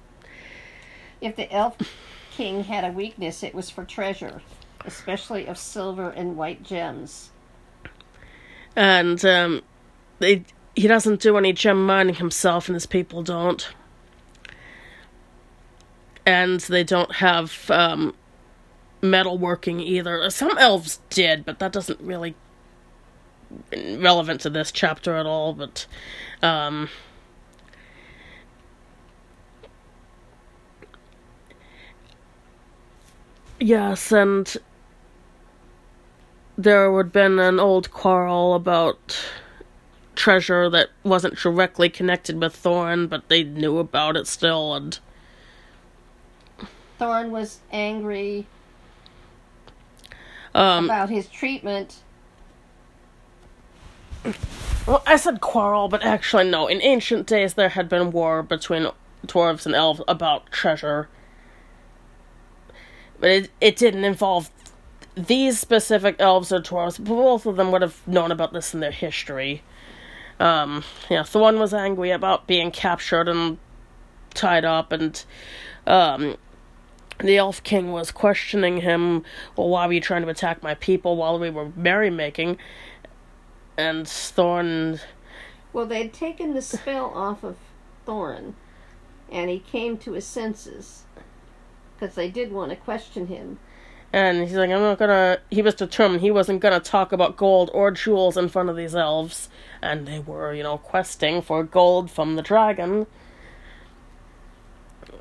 [1.21, 1.77] If the elf
[2.31, 4.41] king had a weakness, it was for treasure,
[4.83, 7.29] especially of silver and white gems.
[8.75, 9.61] And um,
[10.19, 10.43] they,
[10.75, 13.69] he doesn't do any gem mining himself, and his people don't.
[16.25, 18.15] And they don't have um,
[19.01, 20.29] metalworking either.
[20.29, 22.35] Some elves did, but that doesn't really
[23.71, 25.53] relevant to this chapter at all.
[25.53, 25.85] But
[26.41, 26.89] um,
[33.59, 34.55] Yes, and
[36.57, 39.17] there would been an old quarrel about
[40.15, 44.99] treasure that wasn't directly connected with Thorin, but they knew about it still, and
[46.99, 48.45] Thorin was angry
[50.55, 51.97] um, about his treatment.
[54.87, 56.67] Well, I said quarrel, but actually, no.
[56.67, 58.87] In ancient days, there had been war between
[59.27, 61.09] dwarves and elves about treasure
[63.19, 64.49] but it it didn't involve
[65.15, 67.03] these specific elves or dwarves.
[67.03, 69.63] Both of them would have known about this in their history.
[70.39, 73.57] Um, yeah, Thorin was angry about being captured and
[74.33, 75.23] tied up, and
[75.87, 76.35] um,
[77.19, 79.23] the Elf King was questioning him.
[79.55, 82.57] Well, why were you trying to attack my people while we were merrymaking?
[83.77, 84.99] And Thorin.
[85.73, 87.57] Well, they'd taken the spell off of
[88.07, 88.53] Thorin,
[89.31, 91.03] and he came to his senses
[91.95, 93.59] because they did want to question him.
[94.13, 95.39] And he's like, I'm not gonna.
[95.49, 98.95] He was determined he wasn't gonna talk about gold or jewels in front of these
[98.95, 99.49] elves.
[99.81, 103.07] And they were, you know, questing for gold from the dragon.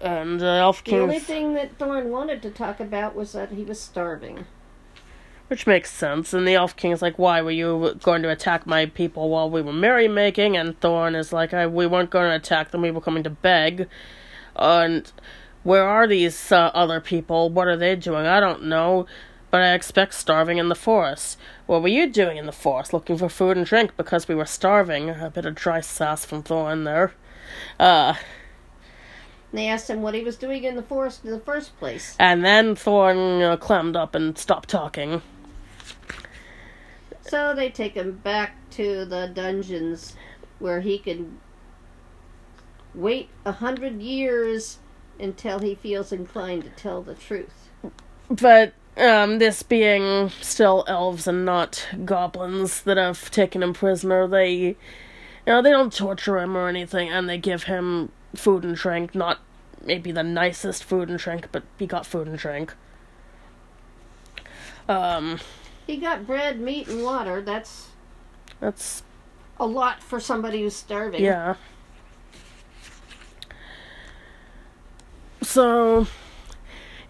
[0.04, 0.96] And uh, Elf King.
[0.98, 4.44] The only thing that Thorin wanted to talk about was that he was starving.
[5.48, 6.32] which makes sense.
[6.34, 9.48] And the Elf King is like, "Why were you going to attack my people while
[9.48, 12.82] we were merrymaking?" And Thorin is like, I, "We weren't going to attack them.
[12.82, 13.88] We were coming to beg."
[14.56, 15.10] And
[15.62, 17.48] where are these uh, other people?
[17.50, 18.26] What are they doing?
[18.26, 19.06] I don't know,
[19.50, 21.38] but I expect starving in the forest.
[21.66, 22.92] What were you doing in the forest?
[22.92, 25.08] Looking for food and drink because we were starving.
[25.10, 27.14] A bit of dry sass from Thorin there.
[27.80, 28.14] Uh,
[29.54, 32.16] They asked him what he was doing in the forest in the first place.
[32.18, 35.22] and then Thorin uh, clammed up and stopped talking.
[37.22, 40.16] So they take him back to the dungeons
[40.58, 41.38] where he can
[42.94, 44.78] wait a hundred years
[45.20, 47.68] until he feels inclined to tell the truth.
[48.28, 54.52] But um, this being still elves and not goblins that have taken him prisoner, they,
[54.52, 54.76] you
[55.46, 59.14] know, they don't torture him or anything, and they give him food and drink.
[59.14, 59.40] Not
[59.84, 62.74] maybe the nicest food and drink, but he got food and drink.
[64.88, 65.38] Um,
[65.86, 67.40] He got bread, meat, and water.
[67.40, 67.88] That's
[68.60, 69.02] that's
[69.58, 71.22] a lot for somebody who's starving.
[71.22, 71.54] yeah.
[75.42, 76.06] So,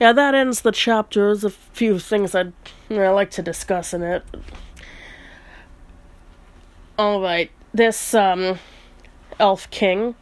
[0.01, 1.27] yeah, that ends the chapter.
[1.27, 2.53] There's a few things I'd
[2.89, 4.25] you know, like to discuss in it.
[6.99, 8.59] All right, this um,
[9.39, 10.15] elf king.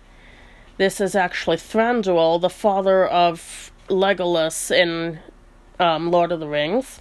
[0.79, 5.19] This is actually Thranduil, the father of Legolas in
[5.79, 7.01] um, Lord of the Rings.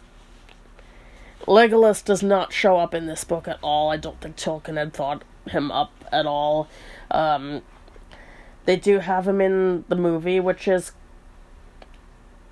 [1.48, 3.90] Legolas does not show up in this book at all.
[3.90, 6.68] I don't think Tolkien had thought him up at all.
[7.10, 7.62] Um,
[8.66, 10.92] they do have him in the movie, which is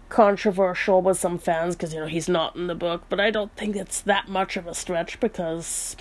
[0.07, 3.55] controversial with some fans because you know he's not in the book, but I don't
[3.55, 5.95] think it's that much of a stretch because,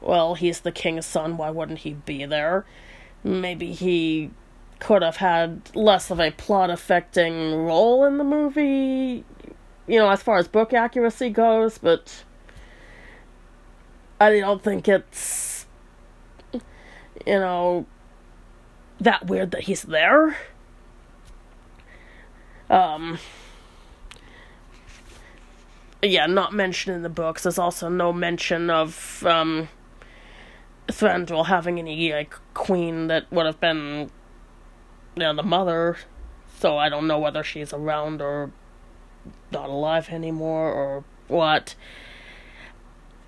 [0.00, 1.36] well, he's the king's son.
[1.36, 2.64] Why wouldn't he be there?
[3.24, 4.30] Maybe he
[4.80, 9.24] could have had less of a plot affecting role in the movie,
[9.86, 12.24] you know, as far as book accuracy goes, but
[14.20, 15.66] I don't think it's,
[16.52, 16.60] you
[17.26, 17.86] know,
[19.00, 20.36] that weird that he's there.
[22.70, 23.18] Um,
[26.02, 27.44] yeah, not mentioned in the books.
[27.44, 29.68] There's also no mention of um,
[30.88, 34.10] Thranduil having any like queen that would have been,
[35.14, 35.96] you know, the mother.
[36.58, 38.50] So I don't know whether she's around or
[39.52, 41.74] not alive anymore or what.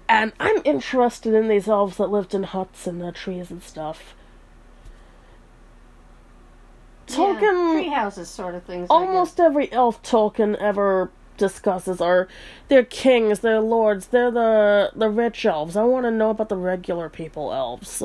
[0.09, 4.15] And I'm interested in these elves that lived in huts and the trees and stuff.
[7.07, 8.87] Tolkien yeah, tree houses sort of things.
[8.91, 12.29] almost every elf Tolkien ever discusses are
[12.69, 15.75] they're kings, they're lords, they're the the rich elves.
[15.75, 18.03] I want to know about the regular people elves,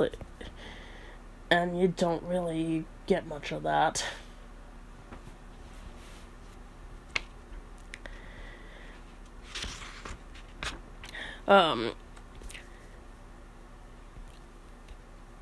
[1.52, 4.04] and you don't really get much of that.
[11.48, 11.92] Um,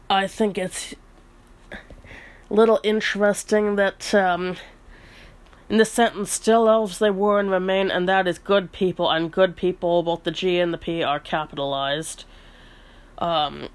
[0.09, 0.95] I think it's
[1.71, 1.77] a
[2.49, 4.57] little interesting that um,
[5.74, 9.32] in the sentence, still elves they were and remain, and that is good people, and
[9.32, 12.26] good people, both the G and the P are capitalized.
[13.17, 13.69] Um,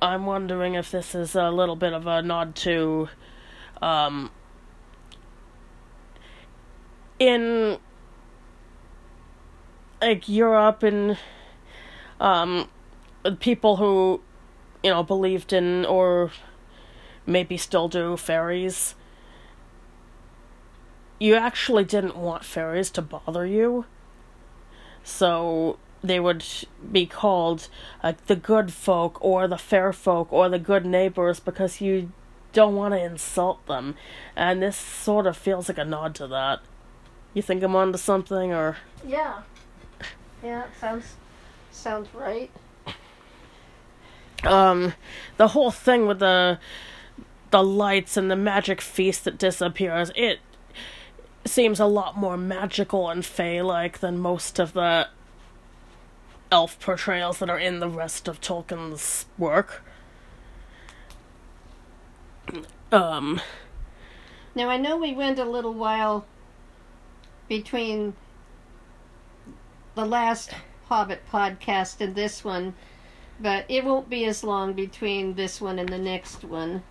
[0.00, 3.10] I'm wondering if this is a little bit of a nod to,
[3.82, 4.30] um,
[7.18, 7.76] in,
[10.00, 11.18] like, Europe and,
[12.18, 12.70] um,
[13.40, 14.22] people who,
[14.82, 16.30] you know, believed in, or
[17.26, 18.94] maybe still do, fairies
[21.18, 23.86] you actually didn't want fairies to bother you.
[25.02, 26.44] So they would
[26.92, 27.68] be called
[28.02, 32.12] like the good folk or the fair folk or the good neighbors because you
[32.52, 33.96] don't want to insult them.
[34.36, 36.60] And this sort of feels like a nod to that.
[37.32, 38.76] You think I'm onto something or
[39.06, 39.42] Yeah.
[40.42, 41.16] Yeah, sounds
[41.70, 42.50] sounds right.
[44.44, 44.92] um
[45.38, 46.58] the whole thing with the
[47.50, 50.40] the lights and the magic feast that disappears, it
[51.44, 55.08] seems a lot more magical and fey like than most of the
[56.50, 59.82] elf portrayals that are in the rest of Tolkien's work.
[62.92, 63.40] Um,
[64.54, 66.26] Now I know we went a little while
[67.48, 68.14] between
[69.94, 70.52] the last
[70.88, 72.74] Hobbit podcast and this one,
[73.40, 76.84] but it won't be as long between this one and the next one.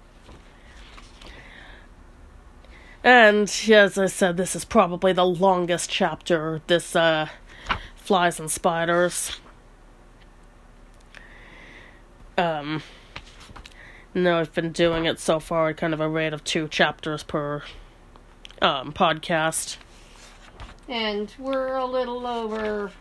[3.04, 6.62] And as I said, this is probably the longest chapter.
[6.68, 7.28] This uh,
[7.96, 9.40] flies and spiders.
[12.38, 12.82] Um,
[14.14, 17.24] no, I've been doing it so far at kind of a rate of two chapters
[17.24, 17.64] per
[18.62, 19.78] um podcast.
[20.88, 22.92] And we're a little over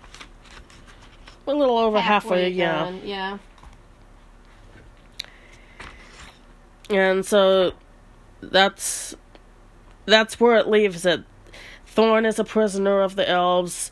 [1.46, 2.84] A little over halfway, halfway yeah.
[2.84, 3.38] done, Yeah.
[6.90, 7.72] And so
[8.40, 9.16] that's
[10.06, 11.24] that's where it leaves it.
[11.86, 13.90] Thorin is a prisoner of the elves.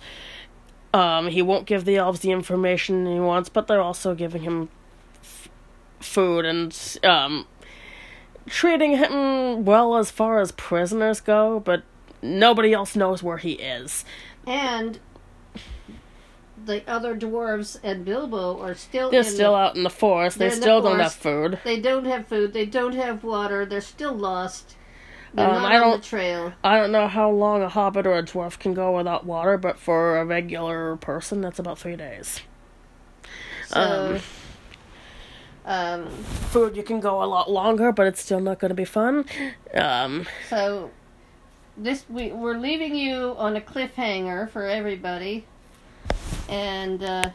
[0.92, 4.68] Um, he won't give the elves the information he wants, but they're also giving him
[5.22, 5.48] f-
[6.00, 7.46] food and um,
[8.46, 11.60] treating him well as far as prisoners go.
[11.60, 11.82] But
[12.22, 14.04] nobody else knows where he is.
[14.46, 14.98] And
[16.64, 20.38] the other dwarves and Bilbo are still They're still the, out in the forest.
[20.38, 21.60] They they're the still don't have food.
[21.64, 22.52] They don't have food.
[22.52, 23.64] They don't have water.
[23.64, 24.76] They're still lost.
[25.34, 26.52] They're Um, I don't- the trail.
[26.64, 29.78] I don't know how long a hobbit or a dwarf can go without water, but
[29.78, 32.40] for a regular person, that's about three days.
[33.68, 34.18] So,
[35.64, 38.84] um, food you can go a lot longer but it's still not going to be
[38.84, 39.24] fun
[39.74, 40.90] um so
[41.76, 45.46] this we we're leaving you on a cliffhanger for everybody,
[46.48, 47.30] and uh,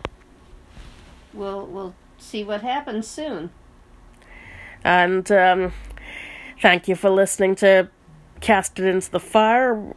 [1.33, 3.49] we'll we'll see what happens soon.
[4.83, 5.71] and um
[6.61, 7.89] thank you for listening to
[8.41, 9.95] cast it into the fire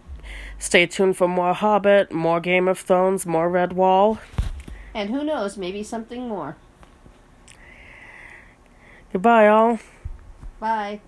[0.59, 4.19] stay tuned for more hobbit more game of thrones more Redwall
[4.95, 6.57] And who knows, maybe something more.
[9.13, 9.79] goodbye all
[10.61, 11.01] Bye.